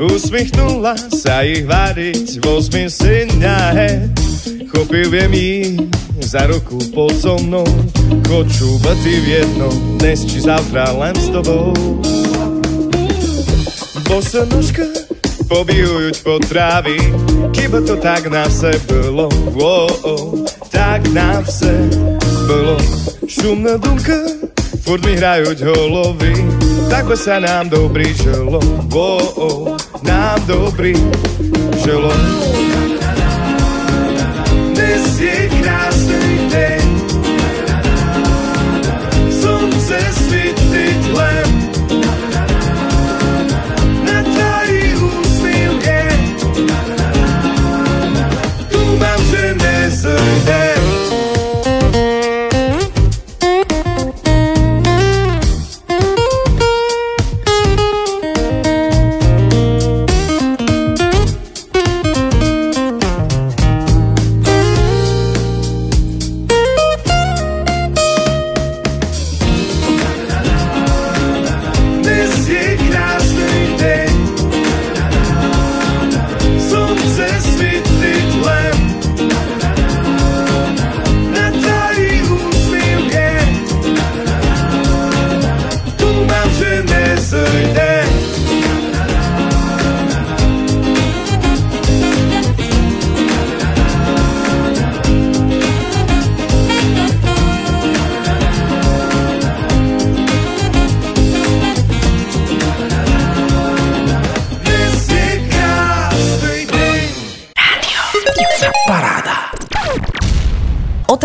Usmichnula 0.00 0.96
sa 1.12 1.44
ich 1.44 1.68
variť, 1.68 2.40
vozmi 2.40 2.88
syňa, 2.88 3.58
hej. 3.76 4.08
Chopil 4.72 5.12
viem 5.12 5.32
ich 5.36 5.76
za 6.24 6.48
ruku 6.48 6.80
pod 6.96 7.12
so 7.12 7.36
mnou, 7.36 7.68
choď 8.24 8.46
čúbať 8.56 8.98
v 9.04 9.26
jednom, 9.28 9.76
dnes 10.00 10.24
či 10.24 10.40
zavtra 10.40 10.88
len 10.96 11.12
s 11.12 11.28
tobou. 11.28 11.76
Bosa 14.08 14.48
nožka, 14.48 14.88
Pobíjujúc 15.44 16.24
po 16.24 16.40
trávi 16.40 16.96
Kiba 17.52 17.80
to 17.84 18.00
tak 18.00 18.26
na 18.32 18.48
vse 18.48 18.72
bylo 18.88 19.28
oh, 19.60 19.92
oh, 20.02 20.40
Tak 20.72 21.04
na 21.12 21.40
vse 21.40 21.88
bylo 22.48 22.80
Šumná 23.28 23.76
dunka 23.76 24.43
Furt 24.84 25.00
mi 25.00 25.16
hrajú 25.16 25.56
holovy 25.64 26.36
Tak 26.92 27.08
by 27.08 27.16
sa 27.16 27.40
nám 27.40 27.72
dobrý 27.72 28.12
žilo 28.12 28.60
oh, 28.92 29.72
Nám 30.04 30.44
dobrý 30.44 30.92
žilo 31.80 32.12
Dnes 34.74 35.06
je 35.22 35.38
krásny 35.62 36.50
deň. 36.50 36.86
Slnce 39.30 39.98
svietiť 40.02 41.00
len. 41.14 41.48
Na 44.02 44.18
tvári 44.26 44.98
úsmiv 44.98 45.72
je. 45.78 46.04
Dúfam, 48.74 49.20
že 49.30 49.44
nezojde 49.54 50.63
Slnce 77.24 77.40
svietiť 77.40 77.73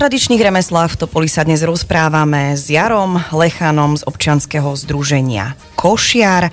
tradičných 0.10 0.42
remeslách 0.42 0.98
v 0.98 1.00
Topoli 1.06 1.30
sa 1.30 1.46
dnes 1.46 1.62
rozprávame 1.62 2.58
s 2.58 2.66
Jarom 2.66 3.22
Lechanom 3.30 3.94
z 3.94 4.02
občianskeho 4.10 4.74
združenia 4.74 5.54
Košiar 5.80 6.44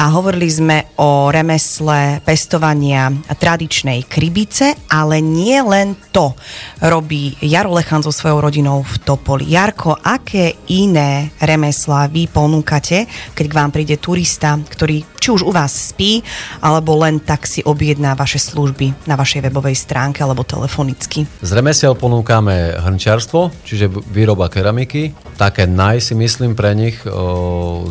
a 0.00 0.04
hovorili 0.16 0.48
sme 0.48 0.96
o 0.96 1.28
remesle 1.28 2.24
pestovania 2.24 3.12
tradičnej 3.28 4.08
krybice, 4.08 4.88
ale 4.88 5.20
nie 5.20 5.60
len 5.60 5.92
to 6.08 6.32
robí 6.80 7.36
Jaro 7.44 7.76
Lechan 7.76 8.00
so 8.00 8.08
svojou 8.08 8.40
rodinou 8.40 8.80
v 8.80 8.96
Topoli. 9.04 9.52
Jarko, 9.52 9.92
aké 10.00 10.56
iné 10.72 11.36
remeslá 11.36 12.08
vy 12.08 12.32
ponúkate, 12.32 13.04
keď 13.36 13.44
k 13.44 13.56
vám 13.60 13.70
príde 13.76 14.00
turista, 14.00 14.56
ktorý 14.56 15.04
či 15.22 15.30
už 15.30 15.46
u 15.46 15.54
vás 15.54 15.94
spí, 15.94 16.18
alebo 16.58 16.98
len 16.98 17.22
tak 17.22 17.46
si 17.46 17.62
objedná 17.62 18.18
vaše 18.18 18.42
služby 18.42 19.06
na 19.06 19.14
vašej 19.14 19.46
webovej 19.46 19.78
stránke 19.78 20.18
alebo 20.18 20.42
telefonicky? 20.42 21.28
Z 21.38 21.54
remesiel 21.54 21.94
ponúkame 21.94 22.74
hrnčiarstvo, 22.74 23.54
čiže 23.62 23.86
výroba 24.10 24.50
keramiky. 24.50 25.14
Také 25.38 25.70
naj 25.70 26.02
si 26.02 26.18
myslím 26.18 26.58
pre 26.58 26.74
nich 26.74 26.98
o, 27.06 27.86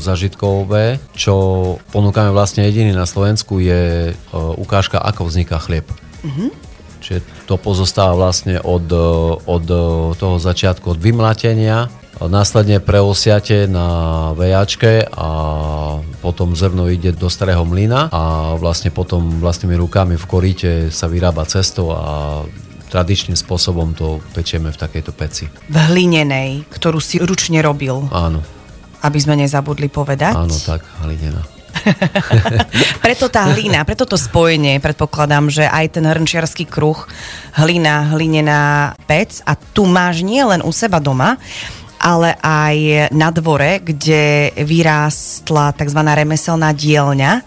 zažitkové, 0.72 1.04
čo 1.16 1.36
ponúkame 1.92 2.32
vlastne 2.32 2.64
jediný 2.64 2.96
na 2.96 3.04
Slovensku 3.06 3.60
je 3.60 4.16
o, 4.32 4.56
ukážka, 4.56 4.98
ako 5.00 5.28
vzniká 5.28 5.60
chlieb. 5.60 5.86
Čiže 7.02 7.26
to 7.50 7.58
pozostáva 7.58 8.14
vlastne 8.16 8.62
od, 8.62 8.88
e, 8.88 9.08
od 9.44 9.66
e, 9.66 9.76
toho 10.16 10.38
začiatku, 10.38 10.96
od 10.96 11.00
vymlatenia, 11.02 11.90
následne 12.22 12.78
preosiate 12.78 13.66
na 13.66 14.30
vejačke 14.38 15.10
a 15.10 15.28
potom 16.22 16.54
zrno 16.54 16.86
ide 16.86 17.18
do 17.18 17.34
starého 17.34 17.66
mlyna 17.66 18.14
a 18.14 18.54
vlastne 18.62 18.94
potom 18.94 19.42
vlastnými 19.42 19.74
rukami 19.74 20.22
v 20.22 20.26
koríte 20.30 20.72
sa 20.94 21.10
vyrába 21.10 21.50
cesto 21.50 21.90
a 21.90 22.06
tradičným 22.94 23.34
spôsobom 23.34 23.98
to 23.98 24.22
pečieme 24.38 24.70
v 24.70 24.78
takejto 24.78 25.12
peci. 25.18 25.50
v 25.50 25.78
hlinenej, 25.90 26.70
ktorú 26.70 27.02
si 27.02 27.18
ručne 27.18 27.66
robil, 27.66 28.06
Áno, 28.14 28.46
aby 29.02 29.18
sme 29.20 29.38
nezabudli 29.38 29.90
povedať. 29.90 30.34
áno, 30.34 30.56
tak, 30.62 30.86
hlinená. 31.06 31.42
preto 33.06 33.32
tá 33.32 33.48
hlina, 33.52 33.82
preto 33.88 34.04
to 34.06 34.20
spojenie, 34.20 34.78
predpokladám, 34.84 35.50
že 35.50 35.66
aj 35.66 35.98
ten 35.98 36.06
hrnčiarsky 36.06 36.68
kruh, 36.68 37.08
hlina, 37.58 38.12
hlinená 38.14 38.94
pec 39.08 39.42
a 39.48 39.56
tu 39.56 39.88
máš 39.88 40.22
nie 40.22 40.44
len 40.44 40.62
u 40.62 40.72
seba 40.76 41.00
doma, 41.02 41.40
ale 42.02 42.34
aj 42.42 43.10
na 43.14 43.30
dvore, 43.30 43.78
kde 43.78 44.52
vyrástla 44.58 45.78
tzv. 45.78 46.00
remeselná 46.02 46.74
dielňa. 46.74 47.46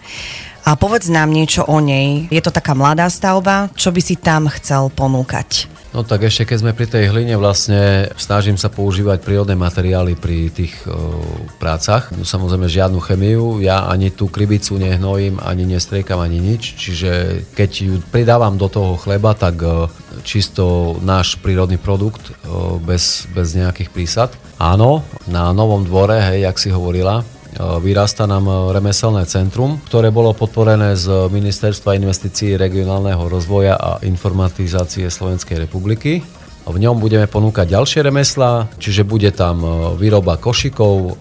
A 0.65 0.73
povedz 0.73 1.13
nám 1.13 1.29
niečo 1.29 1.61
o 1.61 1.77
nej. 1.77 2.25
Je 2.33 2.41
to 2.41 2.49
taká 2.49 2.73
mladá 2.73 3.05
stavba, 3.05 3.69
čo 3.77 3.93
by 3.93 4.01
si 4.01 4.17
tam 4.17 4.49
chcel 4.49 4.89
ponúkať? 4.89 5.69
No 5.93 6.03
tak 6.03 6.27
ešte 6.27 6.51
keď 6.51 6.57
sme 6.59 6.75
pri 6.75 6.91
tej 6.91 7.07
hline, 7.07 7.39
vlastne 7.39 8.11
snažím 8.19 8.59
sa 8.59 8.67
používať 8.67 9.23
prírodné 9.23 9.55
materiály 9.55 10.19
pri 10.19 10.51
tých 10.51 10.75
o, 10.83 11.23
prácach. 11.55 12.11
No, 12.11 12.27
samozrejme 12.27 12.67
žiadnu 12.67 12.99
chemiu, 12.99 13.63
ja 13.63 13.87
ani 13.87 14.11
tú 14.11 14.27
krybicu 14.27 14.75
nehnojím, 14.75 15.39
ani 15.39 15.63
nestriekam, 15.63 16.19
ani 16.19 16.43
nič. 16.43 16.75
Čiže 16.75 17.11
keď 17.55 17.69
ju 17.79 17.93
pridávam 18.11 18.59
do 18.59 18.67
toho 18.67 18.99
chleba, 18.99 19.37
tak 19.37 19.61
o, 19.63 19.87
čisto 20.27 20.97
náš 20.99 21.39
prírodný 21.39 21.79
produkt, 21.79 22.33
o, 22.43 22.75
bez, 22.75 23.29
bez 23.31 23.55
nejakých 23.55 23.93
prísad. 23.93 24.29
Áno, 24.59 24.99
na 25.31 25.55
novom 25.55 25.87
dvore, 25.87 26.19
hej, 26.19 26.43
jak 26.43 26.59
si 26.59 26.75
hovorila, 26.75 27.23
vyrasta 27.59 28.27
nám 28.27 28.71
remeselné 28.75 29.23
centrum, 29.25 29.79
ktoré 29.87 30.11
bolo 30.11 30.35
podporené 30.35 30.93
z 30.99 31.31
Ministerstva 31.31 31.95
investícií 31.95 32.59
regionálneho 32.59 33.25
rozvoja 33.31 33.79
a 33.79 34.03
informatizácie 34.03 35.07
Slovenskej 35.07 35.63
republiky. 35.63 36.23
V 36.65 36.81
ňom 36.81 36.97
budeme 36.97 37.29
ponúkať 37.29 37.77
ďalšie 37.77 38.09
remeslá, 38.09 38.65
čiže 38.81 39.05
bude 39.05 39.29
tam 39.29 39.61
výroba 40.01 40.33
košikov, 40.41 41.13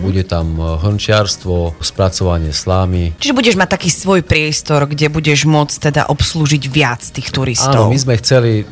bude 0.00 0.24
tam 0.24 0.56
hrnčiarstvo, 0.56 1.76
spracovanie 1.76 2.56
slámy. 2.56 3.12
Čiže 3.20 3.36
budeš 3.36 3.60
mať 3.60 3.68
taký 3.68 3.92
svoj 3.92 4.24
priestor, 4.24 4.88
kde 4.88 5.12
budeš 5.12 5.44
môcť 5.44 5.92
teda 5.92 6.08
obslúžiť 6.08 6.72
viac 6.72 7.04
tých 7.04 7.28
turistov. 7.28 7.92
Áno, 7.92 7.92
my 7.92 8.00
sme 8.00 8.16
chceli 8.16 8.64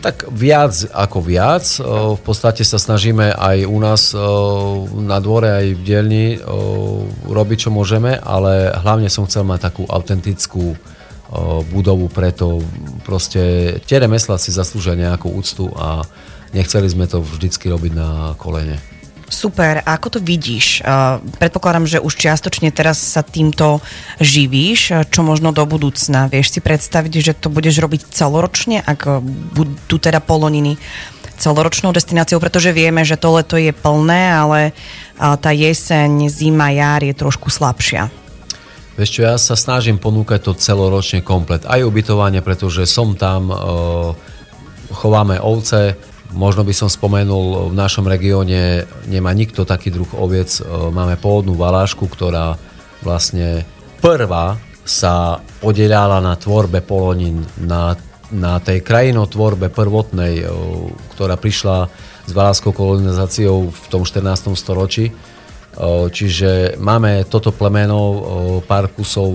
tak 0.00 0.26
viac 0.32 0.72
ako 0.90 1.18
viac. 1.20 1.64
V 2.16 2.20
podstate 2.24 2.64
sa 2.64 2.80
snažíme 2.80 3.36
aj 3.36 3.68
u 3.68 3.78
nás 3.78 4.16
na 4.96 5.18
dvore, 5.20 5.52
aj 5.52 5.66
v 5.76 5.80
dielni 5.84 6.26
robiť, 7.28 7.68
čo 7.68 7.70
môžeme, 7.70 8.16
ale 8.16 8.72
hlavne 8.80 9.12
som 9.12 9.28
chcel 9.28 9.44
mať 9.44 9.70
takú 9.70 9.84
autentickú 9.86 10.74
budovu, 11.70 12.10
preto 12.10 12.58
proste 13.06 13.76
tie 13.86 14.02
remesla 14.02 14.34
si 14.34 14.50
zaslúžia 14.50 14.98
nejakú 14.98 15.30
úctu 15.30 15.70
a 15.78 16.02
nechceli 16.50 16.90
sme 16.90 17.06
to 17.06 17.22
vždycky 17.22 17.70
robiť 17.70 17.92
na 17.94 18.34
kolene. 18.34 18.82
Super, 19.30 19.86
a 19.86 19.94
ako 19.94 20.18
to 20.18 20.20
vidíš? 20.20 20.82
Predpokladám, 21.38 21.86
že 21.86 22.02
už 22.02 22.18
čiastočne 22.18 22.74
teraz 22.74 22.98
sa 22.98 23.22
týmto 23.22 23.78
živíš, 24.18 25.06
čo 25.06 25.22
možno 25.22 25.54
do 25.54 25.62
budúcna. 25.62 26.26
Vieš 26.26 26.58
si 26.58 26.60
predstaviť, 26.60 27.12
že 27.22 27.38
to 27.38 27.46
budeš 27.46 27.78
robiť 27.78 28.10
celoročne, 28.10 28.82
ak 28.82 29.00
uh, 29.06 29.22
budú 29.54 30.02
teda 30.02 30.18
poloniny 30.18 30.82
celoročnou 31.40 31.96
destináciou, 31.96 32.36
pretože 32.36 32.68
vieme, 32.76 33.00
že 33.00 33.16
to 33.16 33.32
leto 33.32 33.56
je 33.56 33.72
plné, 33.72 34.28
ale 34.28 34.76
tá 35.16 35.50
jeseň, 35.56 36.28
zima, 36.28 36.68
jar 36.68 37.00
je 37.00 37.16
trošku 37.16 37.48
slabšia. 37.48 38.12
Vieš 39.00 39.10
čo, 39.16 39.20
ja 39.24 39.40
sa 39.40 39.56
snažím 39.56 39.96
ponúkať 39.96 40.44
to 40.44 40.52
celoročne 40.52 41.24
komplet. 41.24 41.64
Aj 41.64 41.80
ubytovanie, 41.80 42.44
pretože 42.44 42.84
som 42.84 43.16
tam, 43.16 43.48
e, 43.48 43.56
chováme 44.92 45.40
ovce, 45.40 45.96
možno 46.32 46.62
by 46.62 46.74
som 46.74 46.88
spomenul, 46.90 47.70
v 47.70 47.74
našom 47.74 48.06
regióne 48.06 48.86
nemá 49.06 49.34
nikto 49.34 49.66
taký 49.66 49.90
druh 49.90 50.08
oviec. 50.14 50.58
E, 50.58 50.62
máme 50.66 51.18
pôvodnú 51.18 51.54
valášku, 51.58 52.06
ktorá 52.06 52.58
vlastne 53.02 53.66
prvá 54.02 54.58
sa 54.82 55.44
podielala 55.62 56.18
na 56.22 56.34
tvorbe 56.34 56.82
polonín, 56.82 57.44
na, 57.60 57.94
na 58.30 58.58
tej 58.58 58.82
krajinotvorbe 58.82 59.70
prvotnej, 59.70 60.42
e, 60.42 60.46
ktorá 61.16 61.34
prišla 61.34 61.90
s 62.26 62.32
valáskou 62.32 62.70
kolonizáciou 62.70 63.70
v 63.70 63.86
tom 63.90 64.06
14. 64.06 64.54
storočí 64.54 65.10
O, 65.78 66.10
Čiže 66.10 66.74
máme 66.82 67.22
toto 67.30 67.54
plemeno 67.54 67.98
pár 68.66 68.90
kusov 68.90 69.30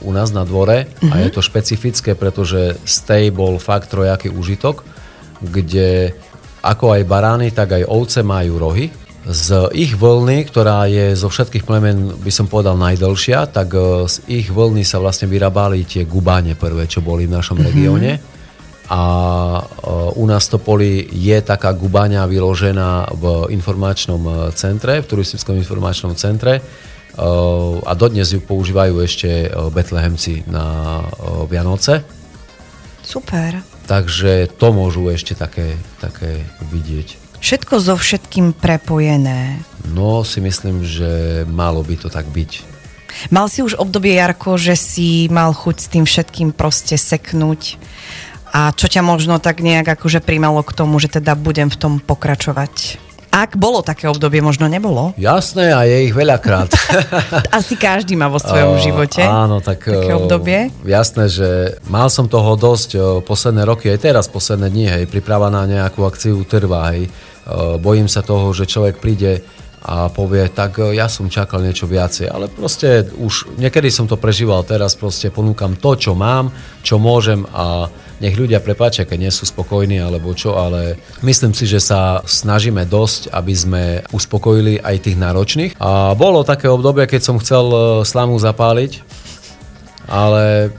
u 0.00 0.10
nás 0.16 0.32
na 0.32 0.48
dvore 0.48 0.88
a 1.12 1.14
je 1.20 1.28
to 1.28 1.44
špecifické, 1.44 2.16
pretože 2.16 2.80
z 2.88 2.96
tej 3.04 3.24
bol 3.28 3.60
fakt 3.60 3.92
trojaký 3.92 4.32
užitok, 4.32 4.80
kde 5.42 6.12
ako 6.62 6.98
aj 6.98 7.02
barány, 7.06 7.48
tak 7.54 7.78
aj 7.78 7.86
ovce 7.86 8.20
majú 8.26 8.58
rohy. 8.58 8.90
Z 9.28 9.72
ich 9.76 9.92
vlny, 9.92 10.48
ktorá 10.48 10.88
je 10.88 11.12
zo 11.12 11.28
všetkých 11.28 11.64
plemen, 11.68 12.16
by 12.24 12.32
som 12.32 12.48
povedal, 12.48 12.80
najdlhšia, 12.80 13.52
tak 13.52 13.76
e, 13.76 14.08
z 14.08 14.24
ich 14.24 14.48
vlny 14.48 14.88
sa 14.88 14.96
vlastne 14.96 15.28
vyrábali 15.28 15.84
tie 15.84 16.08
gubáne 16.08 16.56
prvé, 16.56 16.88
čo 16.88 17.04
boli 17.04 17.28
v 17.28 17.36
našom 17.36 17.60
regióne. 17.60 18.16
A 18.88 19.02
e, 19.60 19.62
u 20.16 20.24
nás 20.24 20.48
to 20.48 20.56
poli 20.56 21.04
je 21.12 21.36
taká 21.44 21.76
gubáňa 21.76 22.24
vyložená 22.24 23.12
v 23.12 23.52
informačnom 23.52 24.22
e, 24.24 24.32
centre, 24.56 25.04
v 25.04 25.06
turistickom 25.06 25.60
informačnom 25.60 26.16
centre 26.16 26.64
a 27.18 27.92
dodnes 27.98 28.30
ju 28.30 28.38
používajú 28.38 29.02
ešte 29.02 29.50
betlehemci 29.74 30.46
na 30.46 31.02
Vianoce. 31.50 32.06
Super. 33.02 33.77
Takže 33.88 34.52
to 34.60 34.68
môžu 34.76 35.08
ešte 35.08 35.32
také, 35.32 35.80
také 35.96 36.44
vidieť. 36.68 37.16
Všetko 37.40 37.80
so 37.80 37.96
všetkým 37.96 38.52
prepojené. 38.52 39.64
No 39.88 40.20
si 40.28 40.44
myslím, 40.44 40.84
že 40.84 41.42
malo 41.48 41.80
by 41.80 41.96
to 41.96 42.12
tak 42.12 42.28
byť. 42.28 42.76
Mal 43.32 43.48
si 43.48 43.64
už 43.64 43.80
obdobie, 43.80 44.12
Jarko, 44.12 44.60
že 44.60 44.76
si 44.76 45.32
mal 45.32 45.56
chuť 45.56 45.76
s 45.80 45.88
tým 45.88 46.04
všetkým 46.04 46.52
proste 46.52 47.00
seknúť 47.00 47.80
a 48.52 48.72
čo 48.72 48.88
ťa 48.88 49.00
možno 49.00 49.40
tak 49.40 49.64
nejak 49.64 49.96
akože 49.96 50.20
primalo 50.20 50.60
k 50.60 50.76
tomu, 50.76 51.00
že 51.00 51.08
teda 51.08 51.32
budem 51.36 51.72
v 51.72 51.80
tom 51.80 51.92
pokračovať? 52.00 53.07
Ak 53.28 53.54
bolo 53.54 53.84
také 53.84 54.08
obdobie, 54.08 54.40
možno 54.40 54.66
nebolo. 54.66 55.12
Jasné, 55.20 55.70
a 55.70 55.84
je 55.84 56.08
ich 56.08 56.14
veľakrát. 56.16 56.72
Asi 57.58 57.76
každý 57.76 58.16
má 58.16 58.26
vo 58.26 58.40
svojom 58.40 58.76
O, 58.76 58.82
živote. 58.82 59.20
Áno, 59.22 59.60
tak 59.60 59.84
Také 59.84 60.12
obdobie. 60.16 60.72
Jasné, 60.82 61.28
že 61.28 61.48
mal 61.86 62.08
som 62.08 62.24
toho 62.26 62.56
dosť 62.56 62.90
o, 62.96 63.00
posledné 63.20 63.62
roky, 63.68 63.92
aj 63.92 64.00
teraz 64.00 64.24
posledné 64.26 64.68
dni, 64.72 64.86
hej, 64.88 65.04
príprava 65.06 65.52
na 65.52 65.68
nejakú 65.68 66.08
akciu 66.08 66.40
trvá, 66.48 66.96
hej. 66.96 67.12
O, 67.44 67.76
bojím 67.76 68.08
sa 68.08 68.24
toho, 68.24 68.50
že 68.56 68.64
človek 68.64 68.96
príde 68.96 69.44
a 69.78 70.10
povie, 70.10 70.50
tak 70.50 70.82
ja 70.90 71.06
som 71.06 71.30
čakal 71.30 71.62
niečo 71.62 71.86
viacej, 71.86 72.26
ale 72.26 72.50
proste 72.50 73.06
už 73.14 73.54
niekedy 73.62 73.94
som 73.94 74.10
to 74.10 74.18
prežíval, 74.18 74.66
teraz 74.66 74.98
proste 74.98 75.30
ponúkam 75.30 75.78
to, 75.78 75.94
čo 75.94 76.12
mám, 76.18 76.50
čo 76.82 76.98
môžem 76.98 77.46
a 77.54 77.86
nech 78.18 78.34
ľudia 78.34 78.58
prepáčia, 78.58 79.06
keď 79.06 79.18
nie 79.18 79.32
sú 79.32 79.46
spokojní 79.46 79.98
alebo 79.98 80.34
čo, 80.34 80.58
ale 80.58 80.98
myslím 81.22 81.54
si, 81.54 81.64
že 81.64 81.78
sa 81.78 82.18
snažíme 82.22 82.82
dosť, 82.82 83.30
aby 83.30 83.54
sme 83.54 83.82
uspokojili 84.10 84.82
aj 84.82 84.96
tých 85.06 85.16
náročných. 85.16 85.72
A 85.78 86.12
bolo 86.12 86.42
také 86.42 86.66
obdobie, 86.66 87.06
keď 87.06 87.22
som 87.22 87.36
chcel 87.38 87.66
e, 87.68 87.78
slamu 88.02 88.34
zapáliť, 88.36 89.06
ale 90.06 90.74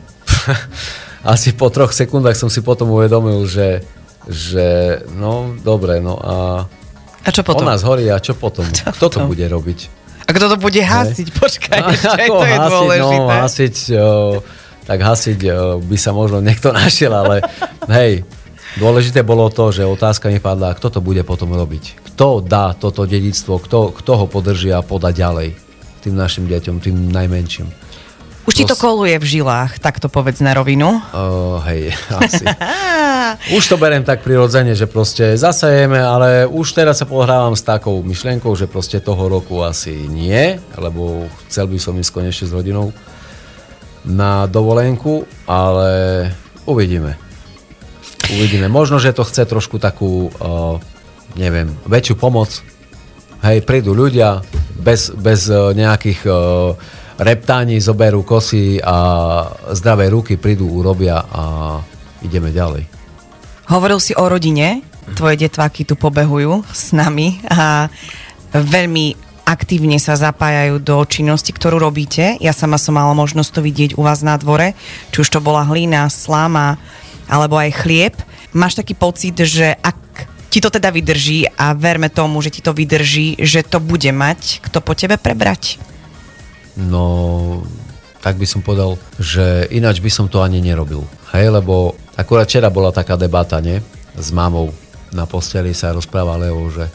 asi 1.23 1.55
po 1.55 1.71
troch 1.71 1.91
sekundách 1.91 2.35
som 2.35 2.51
si 2.51 2.59
potom 2.59 2.91
uvedomil, 2.91 3.45
že, 3.45 3.83
že 4.27 4.99
no 5.15 5.55
dobre, 5.59 5.99
no 5.99 6.19
a 6.19 6.35
A 7.23 7.29
čo 7.31 7.43
potom? 7.43 7.67
ona 7.67 7.75
zhorí 7.77 8.07
a 8.09 8.19
čo 8.19 8.35
potom? 8.35 8.65
Čo 8.75 8.91
Kto 8.91 9.07
to 9.07 9.19
potom? 9.19 9.31
bude 9.31 9.45
robiť? 9.47 9.79
A 10.29 10.33
kto 10.35 10.45
to 10.45 10.57
bude 10.61 10.77
hasiť? 10.77 11.27
Počkaj, 11.33 11.79
ešte 11.97 12.21
aj 12.21 12.29
Ako 12.29 12.37
to 12.37 12.45
je 12.45 12.53
hasiť, 12.53 12.69
dôležité. 12.69 13.17
No, 13.17 13.33
hasiť, 13.33 13.75
o, 13.97 13.97
tak 14.89 15.05
hasiť 15.05 15.39
o, 15.45 15.51
by 15.85 15.97
sa 16.01 16.09
možno 16.17 16.41
niekto 16.41 16.73
našiel, 16.81 17.13
ale 17.13 17.45
hej, 17.93 18.25
dôležité 18.81 19.21
bolo 19.21 19.45
to, 19.53 19.69
že 19.69 19.85
otázka 19.85 20.33
mi 20.33 20.41
padla, 20.41 20.73
kto 20.73 20.97
to 20.97 20.99
bude 21.05 21.21
potom 21.21 21.53
robiť. 21.53 22.09
Kto 22.09 22.41
dá 22.41 22.73
toto 22.73 23.05
dedictvo, 23.05 23.61
kto, 23.61 23.93
kto 23.93 24.11
ho 24.17 24.25
podrží 24.25 24.73
a 24.73 24.81
poda 24.81 25.13
ďalej 25.13 25.53
tým 26.01 26.15
našim 26.17 26.49
deťom, 26.49 26.81
tým 26.81 27.13
najmenším. 27.13 27.69
Už 28.49 28.55
ti 28.55 28.65
to 28.65 28.73
koluje 28.73 29.13
v 29.21 29.25
žilách, 29.37 29.77
tak 29.77 30.01
to 30.01 30.09
povedz 30.09 30.41
na 30.41 30.57
rovinu. 30.57 30.97
Uh, 31.13 31.61
hej, 31.69 31.93
asi. 32.17 32.41
Už 33.57 33.61
to 33.69 33.77
berem 33.77 34.01
tak 34.01 34.25
prirodzene, 34.25 34.73
že 34.73 34.89
proste 34.89 35.37
zasajeme, 35.37 36.01
ale 36.01 36.49
už 36.49 36.73
teraz 36.73 36.97
sa 36.97 37.05
pohrávam 37.05 37.53
s 37.53 37.61
takou 37.61 38.01
myšlienkou, 38.01 38.49
že 38.57 38.65
proste 38.65 38.97
toho 38.97 39.29
roku 39.29 39.61
asi 39.61 39.93
nie, 40.09 40.57
lebo 40.73 41.29
chcel 41.45 41.69
by 41.69 41.77
som 41.77 41.93
ísť 41.93 42.09
konečne 42.09 42.49
s 42.49 42.55
rodinou 42.57 42.89
na 44.05 44.45
dovolenku, 44.47 45.27
ale 45.47 45.89
uvidíme. 46.65 47.17
Uvidíme. 48.29 48.69
Možno, 48.69 49.01
že 49.01 49.15
to 49.15 49.25
chce 49.25 49.45
trošku 49.49 49.81
takú, 49.81 50.29
uh, 50.29 50.77
neviem, 51.33 51.73
väčšiu 51.89 52.15
pomoc. 52.15 52.61
Hej, 53.41 53.65
prídu 53.65 53.95
ľudia 53.95 54.43
bez, 54.77 55.09
bez 55.15 55.49
uh, 55.49 55.73
nejakých 55.73 56.21
uh, 56.29 56.75
reptání, 57.19 57.81
zoberú 57.81 58.23
kosy 58.23 58.79
a 58.79 58.95
zdravé 59.75 60.13
ruky 60.13 60.37
prídu, 60.37 60.69
urobia 60.69 61.19
a 61.19 61.43
ideme 62.23 62.53
ďalej. 62.53 62.87
Hovoril 63.69 63.99
si 64.01 64.15
o 64.15 64.25
rodine, 64.25 64.81
tvoje 65.13 65.35
detváky 65.37 65.85
tu 65.85 65.97
pobehujú 65.99 66.63
s 66.69 66.93
nami 66.95 67.41
a 67.49 67.89
veľmi 68.53 69.28
aktívne 69.49 69.97
sa 69.97 70.13
zapájajú 70.13 70.77
do 70.77 71.01
činnosti, 71.09 71.49
ktorú 71.49 71.81
robíte. 71.81 72.37
Ja 72.37 72.53
sama 72.53 72.77
som 72.77 72.93
mala 72.93 73.17
možnosť 73.17 73.49
to 73.49 73.61
vidieť 73.65 73.91
u 73.97 74.05
vás 74.05 74.21
na 74.21 74.37
dvore, 74.37 74.77
či 75.09 75.25
už 75.25 75.29
to 75.33 75.41
bola 75.41 75.65
hlína, 75.65 76.05
sláma 76.13 76.77
alebo 77.25 77.57
aj 77.57 77.81
chlieb. 77.81 78.13
Máš 78.53 78.77
taký 78.77 78.93
pocit, 78.93 79.33
že 79.33 79.73
ak 79.73 79.97
ti 80.53 80.61
to 80.61 80.69
teda 80.69 80.93
vydrží 80.93 81.49
a 81.57 81.73
verme 81.73 82.13
tomu, 82.13 82.41
že 82.45 82.53
ti 82.53 82.61
to 82.61 82.73
vydrží, 82.73 83.41
že 83.41 83.65
to 83.65 83.81
bude 83.81 84.09
mať 84.13 84.61
kto 84.61 84.85
po 84.85 84.93
tebe 84.93 85.17
prebrať? 85.17 85.81
No, 86.77 87.65
tak 88.21 88.37
by 88.37 88.45
som 88.45 88.61
povedal, 88.61 89.01
že 89.17 89.65
ináč 89.73 90.01
by 90.01 90.09
som 90.13 90.25
to 90.29 90.45
ani 90.45 90.61
nerobil. 90.61 91.05
Hej, 91.33 91.53
lebo 91.53 91.97
akurát 92.17 92.45
včera 92.45 92.69
bola 92.69 92.93
taká 92.93 93.17
debata, 93.17 93.61
nie? 93.61 93.81
S 94.13 94.29
mamou 94.33 94.73
na 95.13 95.25
posteli 95.29 95.73
sa 95.73 95.93
rozpráva 95.93 96.37
Leo, 96.37 96.69
že 96.69 96.89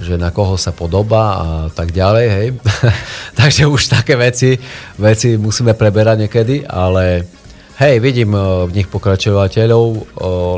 že 0.00 0.16
na 0.16 0.32
koho 0.32 0.56
sa 0.56 0.72
podobá 0.72 1.24
a 1.36 1.48
tak 1.70 1.92
ďalej, 1.92 2.26
hej. 2.28 2.48
Takže 3.40 3.68
už 3.68 3.92
také 3.92 4.16
veci, 4.16 4.56
veci 4.96 5.36
musíme 5.36 5.76
preberať 5.76 6.26
niekedy, 6.26 6.64
ale 6.64 7.28
hej, 7.80 7.96
vidím 8.00 8.36
eh, 8.36 8.42
v 8.68 8.72
nich 8.76 8.88
pokračovateľov. 8.88 9.86
Eh, 9.92 10.02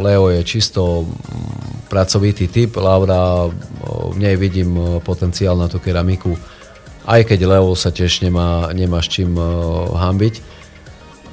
Leo 0.02 0.30
je 0.30 0.40
čisto 0.42 1.06
mm, 1.06 1.90
pracovitý 1.90 2.50
typ, 2.50 2.78
Laura, 2.78 3.46
eh, 3.46 3.52
v 4.10 4.16
nej 4.18 4.34
vidím 4.38 5.02
potenciál 5.02 5.58
na 5.58 5.70
tú 5.70 5.78
keramiku, 5.82 6.34
aj 7.02 7.26
keď 7.26 7.40
Leo 7.46 7.74
sa 7.74 7.90
tiež 7.90 8.22
nemá, 8.22 8.70
nemá 8.70 9.02
s 9.02 9.10
čím 9.10 9.34
hambiť. 9.90 10.61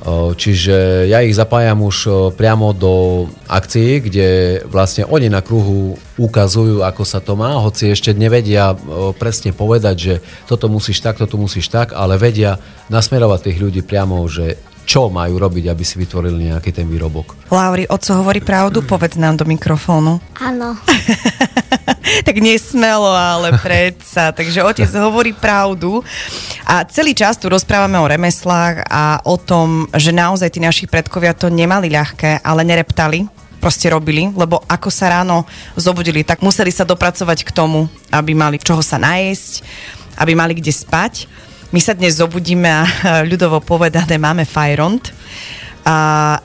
Čiže 0.07 1.07
ja 1.11 1.19
ich 1.19 1.35
zapájam 1.35 1.83
už 1.83 2.31
priamo 2.39 2.71
do 2.71 3.27
akcií, 3.51 3.99
kde 3.99 4.27
vlastne 4.71 5.03
oni 5.03 5.27
na 5.27 5.43
kruhu 5.43 5.99
ukazujú, 6.15 6.87
ako 6.87 7.03
sa 7.03 7.19
to 7.19 7.35
má, 7.35 7.59
hoci 7.59 7.91
ešte 7.91 8.15
nevedia 8.15 8.75
presne 9.19 9.51
povedať, 9.51 9.95
že 9.99 10.13
toto 10.47 10.71
musíš 10.71 11.03
tak, 11.03 11.19
toto 11.19 11.35
musíš 11.35 11.67
tak, 11.67 11.91
ale 11.91 12.15
vedia 12.15 12.55
nasmerovať 12.87 13.39
tých 13.51 13.59
ľudí 13.59 13.81
priamo, 13.83 14.23
že 14.31 14.55
čo 14.89 15.05
majú 15.13 15.37
robiť, 15.37 15.69
aby 15.69 15.83
si 15.85 16.01
vytvorili 16.01 16.49
nejaký 16.49 16.73
ten 16.73 16.89
výrobok. 16.89 17.53
Lauri, 17.53 17.85
oco 17.85 18.09
hovorí 18.17 18.41
pravdu, 18.41 18.81
povedz 18.81 19.21
nám 19.21 19.37
do 19.37 19.45
mikrofónu. 19.45 20.17
Áno. 20.41 20.73
tak 22.27 22.35
nesmelo, 22.39 23.09
ale 23.11 23.55
predsa. 23.65 24.31
Takže 24.31 24.63
otec 24.63 24.89
hovorí 24.97 25.33
pravdu. 25.33 26.03
A 26.65 26.85
celý 26.85 27.13
čas 27.17 27.37
tu 27.37 27.49
rozprávame 27.49 27.97
o 27.97 28.09
remeslách 28.09 28.85
a 28.87 29.19
o 29.25 29.35
tom, 29.37 29.89
že 29.95 30.13
naozaj 30.13 30.49
tí 30.53 30.59
naši 30.61 30.85
predkovia 30.85 31.33
to 31.33 31.49
nemali 31.49 31.89
ľahké, 31.89 32.41
ale 32.45 32.65
nereptali 32.65 33.27
proste 33.59 33.91
robili, 33.91 34.31
lebo 34.31 34.63
ako 34.71 34.87
sa 34.87 35.19
ráno 35.19 35.43
zobudili, 35.75 36.23
tak 36.23 36.39
museli 36.39 36.71
sa 36.71 36.87
dopracovať 36.87 37.43
k 37.43 37.51
tomu, 37.51 37.91
aby 38.07 38.31
mali 38.31 38.55
čoho 38.55 38.79
sa 38.79 38.95
najesť, 38.95 39.67
aby 40.15 40.31
mali 40.31 40.55
kde 40.55 40.71
spať. 40.71 41.27
My 41.69 41.83
sa 41.83 41.93
dnes 41.93 42.17
zobudíme 42.17 42.65
a 42.65 42.87
ľudovo 43.31 43.59
povedané 43.59 44.15
máme 44.15 44.47
fajront. 44.47 45.11
A 45.89 45.95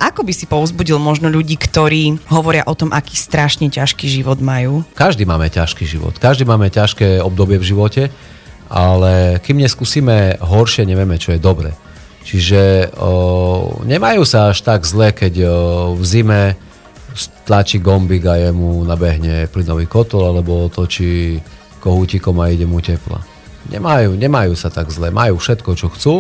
ako 0.01 0.24
by 0.24 0.32
si 0.32 0.49
povzbudil 0.49 0.97
možno 0.97 1.28
ľudí, 1.28 1.61
ktorí 1.61 2.16
hovoria 2.32 2.64
o 2.64 2.72
tom, 2.72 2.88
aký 2.97 3.12
strašne 3.12 3.68
ťažký 3.68 4.09
život 4.09 4.40
majú? 4.40 4.88
Každý 4.97 5.28
máme 5.28 5.53
ťažký 5.53 5.84
život, 5.84 6.16
každý 6.16 6.49
máme 6.49 6.72
ťažké 6.72 7.20
obdobie 7.20 7.61
v 7.61 7.68
živote, 7.68 8.03
ale 8.72 9.45
kým 9.45 9.61
neskúsime 9.61 10.40
horšie, 10.40 10.88
nevieme, 10.88 11.20
čo 11.20 11.36
je 11.36 11.45
dobre. 11.45 11.76
Čiže 12.24 12.88
o, 12.97 13.84
nemajú 13.84 14.24
sa 14.24 14.49
až 14.49 14.64
tak 14.64 14.88
zle, 14.88 15.12
keď 15.12 15.34
o, 15.45 15.49
v 15.92 16.05
zime 16.09 16.40
tlačí 17.45 17.84
gombík 17.84 18.24
a 18.24 18.40
jemu 18.49 18.80
nabehne 18.88 19.45
plynový 19.53 19.84
kotol, 19.84 20.24
alebo 20.24 20.72
otočí 20.72 21.36
kohútikom 21.84 22.40
a 22.40 22.49
ide 22.49 22.64
mu 22.64 22.80
tepla. 22.80 23.20
Nemajú, 23.68 24.16
nemajú 24.16 24.57
sa 24.57 24.72
tak 24.72 24.88
zle, 24.88 25.12
majú 25.12 25.36
všetko, 25.36 25.70
čo 25.76 25.92
chcú, 25.92 26.14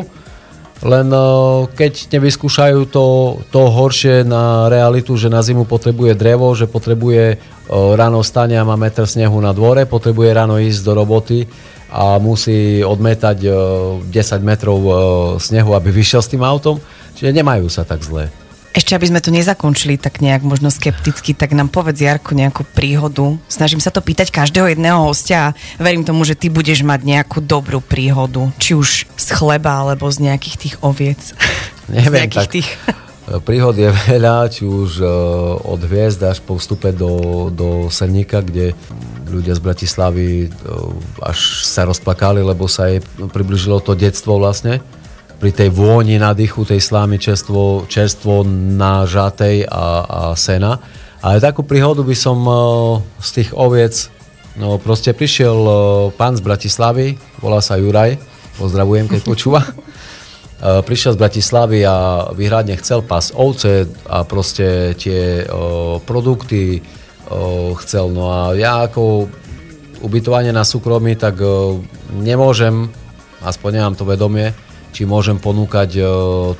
len 0.82 1.06
o, 1.14 1.70
keď 1.70 2.10
nevyskúšajú 2.18 2.90
to, 2.90 3.06
to 3.54 3.60
horšie 3.70 4.26
na 4.26 4.66
realitu, 4.66 5.14
že 5.14 5.30
na 5.30 5.38
zimu 5.38 5.68
potrebuje 5.70 6.18
drevo, 6.18 6.50
že 6.58 6.66
potrebuje 6.66 7.38
o, 7.70 7.94
ráno 7.94 8.26
stane 8.26 8.58
a 8.58 8.66
má 8.66 8.74
metr 8.74 9.06
snehu 9.06 9.38
na 9.38 9.54
dvore, 9.54 9.86
potrebuje 9.86 10.34
ráno 10.34 10.58
ísť 10.58 10.80
do 10.82 10.92
roboty 10.98 11.46
a 11.94 12.18
musí 12.18 12.82
odmetať 12.82 13.38
e, 13.46 13.50
10 14.10 14.42
metrov 14.42 14.78
e, 14.82 14.92
snehu, 15.38 15.78
aby 15.78 15.94
vyšiel 16.02 16.20
s 16.20 16.32
tým 16.34 16.42
autom. 16.42 16.82
Čiže 17.14 17.30
nemajú 17.30 17.70
sa 17.70 17.86
tak 17.86 18.02
zle. 18.02 18.26
Ešte 18.74 18.98
aby 18.98 19.06
sme 19.06 19.22
to 19.22 19.30
nezakončili 19.30 19.94
tak 19.94 20.18
nejak 20.18 20.42
možno 20.42 20.66
skepticky, 20.66 21.30
tak 21.30 21.54
nám 21.54 21.70
povedz 21.70 22.02
Jarko 22.02 22.34
nejakú 22.34 22.66
príhodu. 22.66 23.38
Snažím 23.46 23.78
sa 23.78 23.94
to 23.94 24.02
pýtať 24.02 24.34
každého 24.34 24.74
jedného 24.74 24.98
hostia 24.98 25.54
a 25.54 25.54
verím 25.78 26.02
tomu, 26.02 26.26
že 26.26 26.34
ty 26.34 26.50
budeš 26.50 26.82
mať 26.82 27.06
nejakú 27.06 27.38
dobrú 27.38 27.78
príhodu. 27.78 28.50
Či 28.58 28.74
už 28.74 29.06
z 29.14 29.28
chleba, 29.30 29.78
alebo 29.86 30.10
z 30.10 30.26
nejakých 30.26 30.56
tých 30.58 30.74
oviec. 30.82 31.22
Neviem, 31.86 32.10
z 32.10 32.14
nejakých 32.26 32.48
tak 32.50 32.50
tých... 32.50 32.68
príhod 33.46 33.78
je 33.78 33.94
veľa, 34.10 34.50
či 34.50 34.66
už 34.66 34.98
e, 34.98 35.06
od 35.62 35.78
hviezd 35.78 36.26
až 36.26 36.42
po 36.42 36.58
vstupe 36.58 36.90
do, 36.90 37.46
do 37.54 37.86
Serníka, 37.94 38.42
kde 38.42 38.74
ľudia 39.30 39.54
z 39.54 39.62
Bratislavy 39.62 40.26
e, 40.44 40.48
až 41.22 41.62
sa 41.62 41.86
rozplakali, 41.86 42.42
lebo 42.42 42.66
sa 42.66 42.90
jej 42.90 42.98
približilo 43.30 43.78
to 43.78 43.94
detstvo 43.94 44.42
vlastne 44.42 44.82
pri 45.44 45.52
tej 45.52 45.76
vôni 45.76 46.16
nadýchu 46.16 46.64
tej 46.64 46.80
slámy 46.80 47.20
čerstvo, 47.20 47.84
čerstvo 47.84 48.48
nažatej 48.80 49.68
a, 49.68 49.84
a 50.00 50.20
sena. 50.40 50.80
Ale 51.20 51.36
takú 51.36 51.60
príhodu 51.60 52.00
by 52.00 52.16
som 52.16 52.40
e, 52.48 52.52
z 53.20 53.28
tých 53.36 53.50
oviec, 53.52 54.08
no 54.56 54.80
proste 54.80 55.12
prišiel 55.12 55.52
e, 55.52 55.72
pán 56.16 56.32
z 56.32 56.40
Bratislavy, 56.40 57.20
volá 57.44 57.60
sa 57.60 57.76
Juraj, 57.76 58.16
pozdravujem, 58.56 59.04
keď 59.04 59.20
počúva. 59.20 59.60
E, 60.64 60.80
prišiel 60.80 61.18
z 61.18 61.20
Bratislavy 61.20 61.84
a 61.84 62.30
vyhradne 62.32 62.78
chcel 62.80 63.04
pás 63.04 63.34
ovce 63.36 63.84
a 64.08 64.24
proste 64.24 64.96
tie 64.96 65.44
produkty 66.08 66.78
chcel. 67.82 68.06
No 68.14 68.30
a 68.30 68.54
ja 68.54 68.86
ako 68.86 69.28
ubytovanie 70.00 70.54
na 70.54 70.62
súkromí, 70.62 71.18
tak 71.18 71.42
nemôžem, 72.16 72.86
aspoň 73.42 73.70
nemám 73.82 73.98
to 73.98 74.06
vedomie, 74.06 74.54
či 74.94 75.02
môžem 75.02 75.42
ponúkať 75.42 75.90
e, 75.98 76.02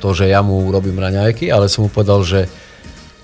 to, 0.03 0.09
že 0.11 0.27
ja 0.27 0.43
mu 0.43 0.67
urobím 0.67 0.99
raňajky, 0.99 1.55
ale 1.55 1.71
som 1.71 1.87
mu 1.87 1.89
povedal, 1.89 2.27
že 2.27 2.51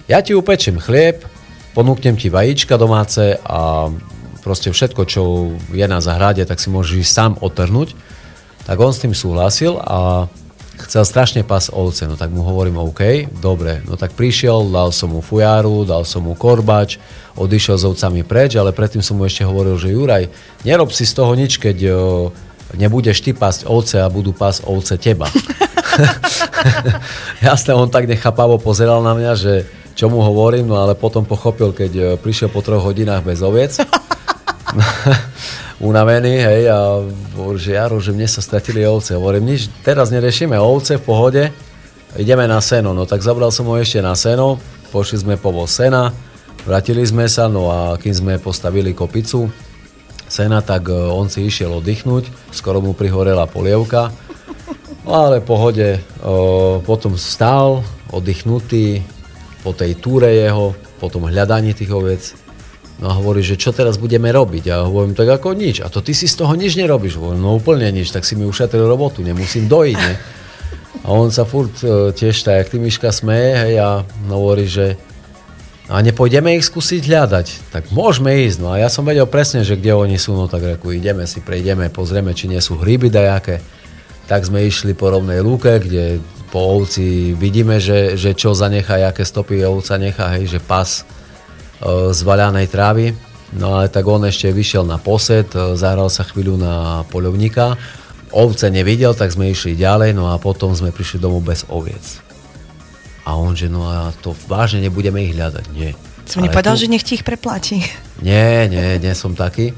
ja 0.06 0.22
ti 0.22 0.38
upečím 0.38 0.78
chlieb, 0.78 1.26
ponúknem 1.74 2.14
ti 2.14 2.30
vajíčka 2.30 2.78
domáce 2.78 3.42
a 3.42 3.90
proste 4.46 4.70
všetko, 4.70 5.02
čo 5.10 5.22
je 5.74 5.86
na 5.90 5.98
zahrade, 5.98 6.46
tak 6.46 6.62
si 6.62 6.70
môžeš 6.70 7.10
sám 7.10 7.32
otrhnúť. 7.42 7.98
Tak 8.70 8.78
on 8.78 8.94
s 8.94 9.02
tým 9.02 9.12
súhlasil 9.12 9.82
a 9.82 10.30
chcel 10.86 11.04
strašne 11.04 11.42
pas 11.44 11.68
ovce, 11.68 12.08
no 12.08 12.16
tak 12.16 12.32
mu 12.32 12.40
hovorím 12.46 12.80
OK, 12.80 13.28
dobre, 13.42 13.84
no 13.84 14.00
tak 14.00 14.16
prišiel, 14.16 14.70
dal 14.72 14.94
som 14.94 15.12
mu 15.12 15.20
fujáru, 15.20 15.84
dal 15.84 16.08
som 16.08 16.24
mu 16.24 16.32
korbač, 16.32 16.96
odišiel 17.36 17.76
s 17.76 17.84
ovcami 17.84 18.24
preč, 18.24 18.56
ale 18.56 18.72
predtým 18.72 19.04
som 19.04 19.20
mu 19.20 19.28
ešte 19.28 19.44
hovoril, 19.44 19.76
že 19.76 19.92
Juraj, 19.92 20.32
nerob 20.64 20.94
si 20.94 21.04
z 21.04 21.12
toho 21.12 21.32
nič, 21.36 21.60
keď 21.60 21.76
nebudeš 22.74 23.22
ty 23.24 23.30
pásť 23.34 23.66
ovce 23.66 23.98
a 23.98 24.12
budú 24.12 24.34
pásť 24.34 24.66
ovce 24.66 24.94
teba. 25.00 25.26
Jasne, 27.46 27.74
on 27.74 27.90
tak 27.90 28.06
nechápavo 28.06 28.60
pozeral 28.60 29.02
na 29.02 29.16
mňa, 29.16 29.32
že 29.34 29.52
čo 29.98 30.08
mu 30.08 30.22
hovorím, 30.22 30.70
no 30.70 30.80
ale 30.80 30.94
potom 30.96 31.26
pochopil, 31.26 31.74
keď 31.76 31.92
e, 31.92 32.02
prišiel 32.16 32.48
po 32.48 32.64
troch 32.64 32.80
hodinách 32.80 33.26
bez 33.26 33.42
oviec, 33.44 33.76
unavený, 35.90 36.34
hej, 36.40 36.62
a 36.70 37.04
hovorí, 37.36 37.58
že 37.58 37.76
Jaro, 37.76 37.98
že 37.98 38.14
mne 38.14 38.28
sa 38.28 38.40
stratili 38.40 38.86
ovce. 38.86 39.16
Hovorím, 39.16 39.50
nič, 39.50 39.68
teraz 39.82 40.12
neriešime 40.14 40.56
ovce 40.56 41.00
v 41.00 41.04
pohode, 41.04 41.42
ideme 42.16 42.46
na 42.46 42.60
seno. 42.62 42.94
No 42.96 43.04
tak 43.04 43.20
zabral 43.20 43.50
som 43.50 43.66
ho 43.68 43.76
ešte 43.76 44.00
na 44.00 44.14
seno, 44.14 44.60
pošli 44.94 45.24
sme 45.26 45.34
po 45.36 45.52
sena, 45.66 46.14
vrátili 46.64 47.02
sme 47.04 47.26
sa, 47.26 47.48
no 47.50 47.68
a 47.68 47.96
kým 48.00 48.14
sme 48.14 48.34
postavili 48.40 48.96
kopicu, 48.96 49.50
sena, 50.30 50.62
tak 50.62 50.86
e, 50.88 50.94
on 50.94 51.26
si 51.26 51.42
išiel 51.42 51.74
oddychnúť, 51.82 52.54
skoro 52.54 52.78
mu 52.78 52.94
prihorela 52.94 53.50
polievka, 53.50 54.14
ale 55.04 55.42
pohode, 55.42 55.98
e, 55.98 56.00
potom 56.86 57.18
stál 57.18 57.82
oddychnutý 58.14 59.02
po 59.66 59.74
tej 59.74 59.98
túre 59.98 60.38
jeho, 60.38 60.78
po 61.02 61.10
tom 61.10 61.26
hľadaní 61.26 61.74
tých 61.74 61.90
ovec, 61.90 62.22
No 63.00 63.08
a 63.08 63.16
hovorí, 63.16 63.40
že 63.40 63.56
čo 63.56 63.72
teraz 63.72 63.96
budeme 63.96 64.28
robiť? 64.28 64.64
A 64.76 64.84
hovorím, 64.84 65.16
tak 65.16 65.24
ako 65.24 65.56
nič. 65.56 65.80
A 65.80 65.88
to 65.88 66.04
ty 66.04 66.12
si 66.12 66.28
z 66.28 66.36
toho 66.36 66.52
nič 66.52 66.76
nerobíš. 66.76 67.16
Hovorím, 67.16 67.40
no 67.40 67.56
úplne 67.56 67.88
nič, 67.88 68.12
tak 68.12 68.28
si 68.28 68.36
mi 68.36 68.44
ušetril 68.44 68.84
robotu, 68.84 69.24
nemusím 69.24 69.72
dojiť. 69.72 69.96
Ne? 69.96 70.14
A 71.00 71.16
on 71.16 71.32
sa 71.32 71.48
furt 71.48 71.80
e, 71.80 72.12
tiež 72.12 72.44
tak, 72.44 72.60
jak 72.60 72.68
ty 72.68 72.76
Miška 72.76 73.08
smeje, 73.08 73.56
hej, 73.56 73.74
a 73.80 74.04
hovorí, 74.28 74.68
že 74.68 75.00
a 75.90 75.98
nepôjdeme 76.06 76.54
ich 76.54 76.70
skúsiť 76.70 77.02
hľadať. 77.10 77.74
Tak 77.74 77.90
môžeme 77.90 78.46
ísť. 78.46 78.62
No 78.62 78.70
a 78.70 78.78
ja 78.78 78.86
som 78.86 79.02
vedel 79.02 79.26
presne, 79.26 79.66
že 79.66 79.74
kde 79.74 79.98
oni 79.98 80.22
sú, 80.22 80.38
no 80.38 80.46
tak 80.46 80.62
reku, 80.62 80.94
ideme 80.94 81.26
si, 81.26 81.42
prejdeme, 81.42 81.90
pozrieme, 81.90 82.30
či 82.30 82.46
nie 82.46 82.62
sú 82.62 82.78
hryby 82.78 83.10
dajaké. 83.10 83.58
Tak 84.30 84.46
sme 84.46 84.62
išli 84.62 84.94
po 84.94 85.10
rovnej 85.10 85.42
lúke, 85.42 85.82
kde 85.82 86.22
po 86.54 86.78
ovci 86.78 87.34
vidíme, 87.34 87.82
že, 87.82 88.14
že 88.14 88.38
čo 88.38 88.54
zanechá, 88.54 89.02
aké 89.02 89.26
stopy 89.26 89.66
ovca 89.66 89.98
nechá, 89.98 90.30
hej, 90.38 90.58
že 90.58 90.60
pas 90.62 91.02
e, 91.02 92.14
z 92.14 92.20
vaľanej 92.22 92.70
trávy. 92.70 93.10
No 93.50 93.82
ale 93.82 93.90
tak 93.90 94.06
on 94.06 94.22
ešte 94.22 94.54
vyšiel 94.54 94.86
na 94.86 95.02
posed, 95.02 95.50
e, 95.58 95.74
zahral 95.74 96.06
sa 96.06 96.22
chvíľu 96.22 96.54
na 96.54 97.02
poľovníka. 97.10 97.74
Ovce 98.30 98.70
nevidel, 98.70 99.10
tak 99.18 99.34
sme 99.34 99.50
išli 99.50 99.74
ďalej, 99.74 100.14
no 100.14 100.30
a 100.30 100.38
potom 100.38 100.70
sme 100.70 100.94
prišli 100.94 101.18
domov 101.18 101.42
bez 101.42 101.66
oviec. 101.66 102.29
A 103.24 103.36
on, 103.36 103.52
že 103.52 103.68
no 103.68 103.84
a 103.86 104.14
to 104.24 104.32
vážne 104.48 104.80
nebudeme 104.84 105.20
ich 105.24 105.36
hľadať. 105.36 105.64
Nie. 105.76 105.92
Som 106.24 106.46
nepovedal, 106.46 106.78
tu... 106.78 106.86
že 106.86 106.90
nech 106.90 107.04
ti 107.04 107.18
ich 107.18 107.26
preplatí. 107.26 107.82
Nie, 108.22 108.68
nie, 108.68 109.00
nie 109.00 109.14
som 109.16 109.32
taký. 109.34 109.72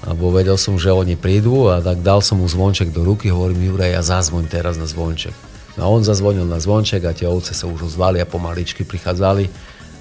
Lebo 0.00 0.32
vedel 0.32 0.56
som, 0.56 0.80
že 0.80 0.88
oni 0.88 1.16
prídu 1.16 1.68
a 1.68 1.84
tak 1.84 2.00
dal 2.00 2.24
som 2.24 2.40
mu 2.40 2.48
zvonček 2.48 2.88
do 2.88 3.04
ruky, 3.04 3.28
hovorím, 3.28 3.76
Juraj, 3.76 3.92
ja 3.92 4.02
zazvoň 4.02 4.48
teraz 4.48 4.80
na 4.80 4.88
zvonček. 4.88 5.36
No 5.76 5.80
a 5.84 5.86
on 5.92 6.00
zazvonil 6.00 6.48
na 6.48 6.56
zvonček 6.56 7.04
a 7.04 7.12
tie 7.12 7.28
ovce 7.28 7.52
sa 7.52 7.68
už 7.68 7.92
ozvali 7.92 8.16
a 8.16 8.26
pomaličky 8.26 8.82
prichádzali 8.88 9.52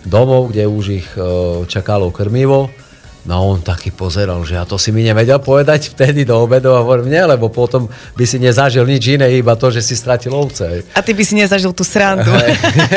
domov, 0.08 0.56
kde 0.56 0.64
už 0.72 0.86
ich 1.04 1.08
e, 1.20 1.22
čakalo 1.68 2.16
krmivo 2.16 2.72
No 3.30 3.46
on 3.46 3.62
taký 3.62 3.94
pozeral, 3.94 4.42
že 4.42 4.58
ja 4.58 4.66
to 4.66 4.82
si 4.82 4.90
mi 4.90 5.06
nevedel 5.06 5.38
povedať 5.38 5.94
vtedy 5.94 6.26
do 6.26 6.34
obedu 6.34 6.74
a 6.74 6.82
hovorím, 6.82 7.14
nie, 7.14 7.22
lebo 7.22 7.54
potom 7.54 7.86
by 8.18 8.26
si 8.26 8.42
nezažil 8.42 8.82
nič 8.90 9.06
iné, 9.06 9.30
iba 9.38 9.54
to, 9.54 9.70
že 9.70 9.86
si 9.86 9.94
stratil 9.94 10.34
ovce. 10.34 10.82
A 10.98 11.06
ty 11.06 11.14
by 11.14 11.22
si 11.22 11.38
nezažil 11.38 11.70
tú 11.70 11.86
srandu. 11.86 12.26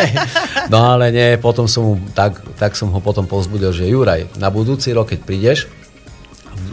no 0.73 0.97
ale 0.97 1.13
nie, 1.13 1.37
potom 1.37 1.69
som 1.69 1.85
mu, 1.85 1.95
tak, 2.17 2.41
tak 2.57 2.73
som 2.81 2.89
ho 2.89 3.01
potom 3.05 3.29
pozbudil, 3.29 3.77
že 3.77 3.85
Juraj, 3.85 4.33
na 4.41 4.49
budúci 4.49 4.97
rok, 4.97 5.13
keď 5.13 5.21
prídeš, 5.21 5.69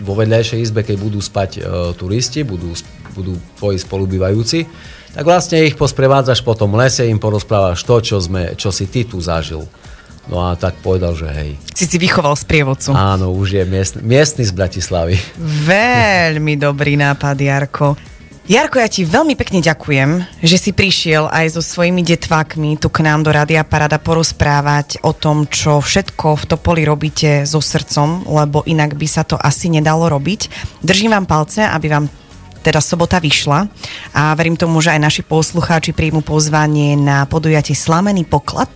vo 0.07 0.16
vedľajšej 0.16 0.60
izbe, 0.64 0.80
keď 0.88 0.95
budú 0.95 1.20
spať 1.20 1.60
e, 1.60 1.62
turisti, 1.99 2.47
budú, 2.47 2.72
budú 3.12 3.36
tvoji 3.60 3.76
spolubývajúci, 3.84 4.72
tak 5.12 5.28
vlastne 5.28 5.68
ich 5.68 5.76
posprevádzaš 5.76 6.47
po 6.47 6.55
tom 6.55 6.80
lese, 6.80 7.03
im 7.12 7.20
porozprávaš 7.20 7.84
to, 7.84 7.99
čo, 7.99 8.24
sme, 8.24 8.55
čo 8.55 8.72
si 8.72 8.88
ty 8.88 9.03
tu 9.03 9.20
zažil. 9.20 9.68
No 10.30 10.45
a 10.45 10.53
tak 10.53 10.77
povedal, 10.86 11.17
že 11.17 11.25
hej. 11.34 11.57
Si 11.73 11.89
si 11.89 11.97
vychoval 11.97 12.38
z 12.38 12.45
prievodcu. 12.45 12.93
Áno, 12.93 13.34
už 13.34 13.57
je 13.57 13.63
miestny, 13.65 14.05
miestny 14.05 14.45
z 14.45 14.53
Bratislavy. 14.53 15.17
Veľmi 15.41 16.53
dobrý 16.53 16.93
nápad, 16.93 17.34
Jarko. 17.34 17.97
Jarko, 18.49 18.82
ja 18.82 18.89
ti 18.89 19.05
veľmi 19.05 19.38
pekne 19.38 19.61
ďakujem, 19.61 20.41
že 20.41 20.57
si 20.57 20.73
prišiel 20.73 21.30
aj 21.30 21.53
so 21.53 21.61
svojimi 21.61 22.01
detvákmi 22.01 22.82
tu 22.82 22.89
k 22.89 23.05
nám 23.05 23.21
do 23.21 23.30
Radia 23.30 23.61
Parada 23.61 24.01
porozprávať 24.01 25.05
o 25.05 25.13
tom, 25.13 25.45
čo 25.45 25.77
všetko 25.77 26.34
v 26.34 26.47
Topoli 26.49 26.82
robíte 26.82 27.45
so 27.45 27.61
srdcom, 27.61 28.25
lebo 28.25 28.65
inak 28.65 28.97
by 28.97 29.05
sa 29.05 29.21
to 29.21 29.38
asi 29.38 29.69
nedalo 29.69 30.09
robiť. 30.09 30.49
Držím 30.82 31.13
vám 31.13 31.30
palce, 31.30 31.61
aby 31.61 31.93
vám 31.93 32.09
teda 32.60 32.84
sobota 32.84 33.18
vyšla 33.18 33.68
a 34.14 34.36
verím 34.36 34.60
tomu, 34.60 34.84
že 34.84 34.91
aj 34.93 35.01
naši 35.01 35.22
poslucháči 35.24 35.95
príjmu 35.95 36.22
pozvanie 36.22 36.99
na 36.99 37.24
podujatie 37.26 37.74
Slamený 37.74 38.28
poklad, 38.28 38.70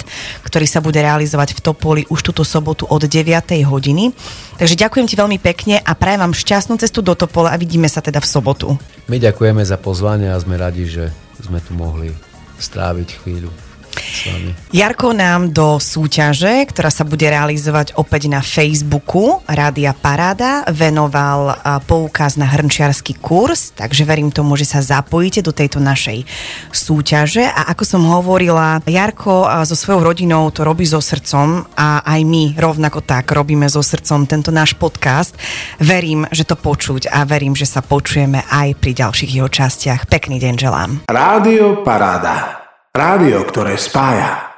ktorý 0.47 0.65
sa 0.65 0.79
bude 0.79 0.99
realizovať 0.99 1.55
v 1.57 1.59
Topoli 1.59 2.01
už 2.07 2.19
túto 2.23 2.47
sobotu 2.47 2.87
od 2.87 3.03
9. 3.03 3.27
hodiny. 3.67 4.15
Takže 4.55 4.79
ďakujem 4.79 5.07
ti 5.09 5.15
veľmi 5.19 5.37
pekne 5.41 5.81
a 5.83 5.91
prajem 5.93 6.23
vám 6.23 6.33
šťastnú 6.37 6.79
cestu 6.79 7.03
do 7.03 7.13
Topola 7.17 7.51
a 7.51 7.59
vidíme 7.59 7.91
sa 7.91 7.99
teda 7.99 8.23
v 8.23 8.27
sobotu. 8.27 8.67
My 9.11 9.19
ďakujeme 9.19 9.61
za 9.65 9.75
pozvanie 9.75 10.31
a 10.31 10.39
sme 10.39 10.55
radi, 10.55 10.87
že 10.87 11.11
sme 11.43 11.59
tu 11.59 11.75
mohli 11.75 12.15
stráviť 12.61 13.19
chvíľu 13.19 13.51
s 14.03 14.27
vami. 14.27 14.51
Jarko 14.75 15.15
nám 15.15 15.55
do 15.55 15.79
súťaže, 15.79 16.65
ktorá 16.67 16.91
sa 16.91 17.07
bude 17.07 17.25
realizovať 17.29 17.95
opäť 17.95 18.27
na 18.27 18.43
Facebooku 18.43 19.39
Rádia 19.47 19.95
Paráda, 19.95 20.67
venoval 20.67 21.55
poukaz 21.87 22.35
na 22.35 22.49
hrnčiarsky 22.49 23.15
kurz, 23.17 23.71
takže 23.75 24.03
verím 24.03 24.33
tomu, 24.33 24.59
že 24.59 24.65
sa 24.65 24.83
zapojíte 24.83 25.45
do 25.45 25.53
tejto 25.53 25.77
našej 25.77 26.25
súťaže 26.73 27.45
a 27.45 27.69
ako 27.71 27.83
som 27.85 28.03
hovorila, 28.07 28.81
Jarko 28.83 29.47
so 29.63 29.77
svojou 29.77 30.03
rodinou 30.03 30.49
to 30.49 30.65
robí 30.65 30.83
so 30.83 30.99
srdcom 30.99 31.65
a 31.77 32.01
aj 32.03 32.21
my 32.25 32.57
rovnako 32.57 33.05
tak 33.05 33.29
robíme 33.29 33.69
so 33.69 33.85
srdcom 33.85 34.25
tento 34.25 34.49
náš 34.49 34.73
podcast. 34.73 35.37
Verím, 35.77 36.25
že 36.33 36.47
to 36.47 36.57
počuť 36.57 37.11
a 37.11 37.23
verím, 37.27 37.53
že 37.53 37.69
sa 37.69 37.85
počujeme 37.85 38.41
aj 38.49 38.79
pri 38.79 38.91
ďalších 38.97 39.31
jeho 39.37 39.49
častiach. 39.51 40.09
Pekný 40.09 40.41
deň 40.41 40.53
želám. 40.57 40.89
Rádio 41.11 41.85
Paráda. 41.85 42.62
Rádio, 42.93 43.41
ktoré 43.49 43.73
spája. 43.73 44.52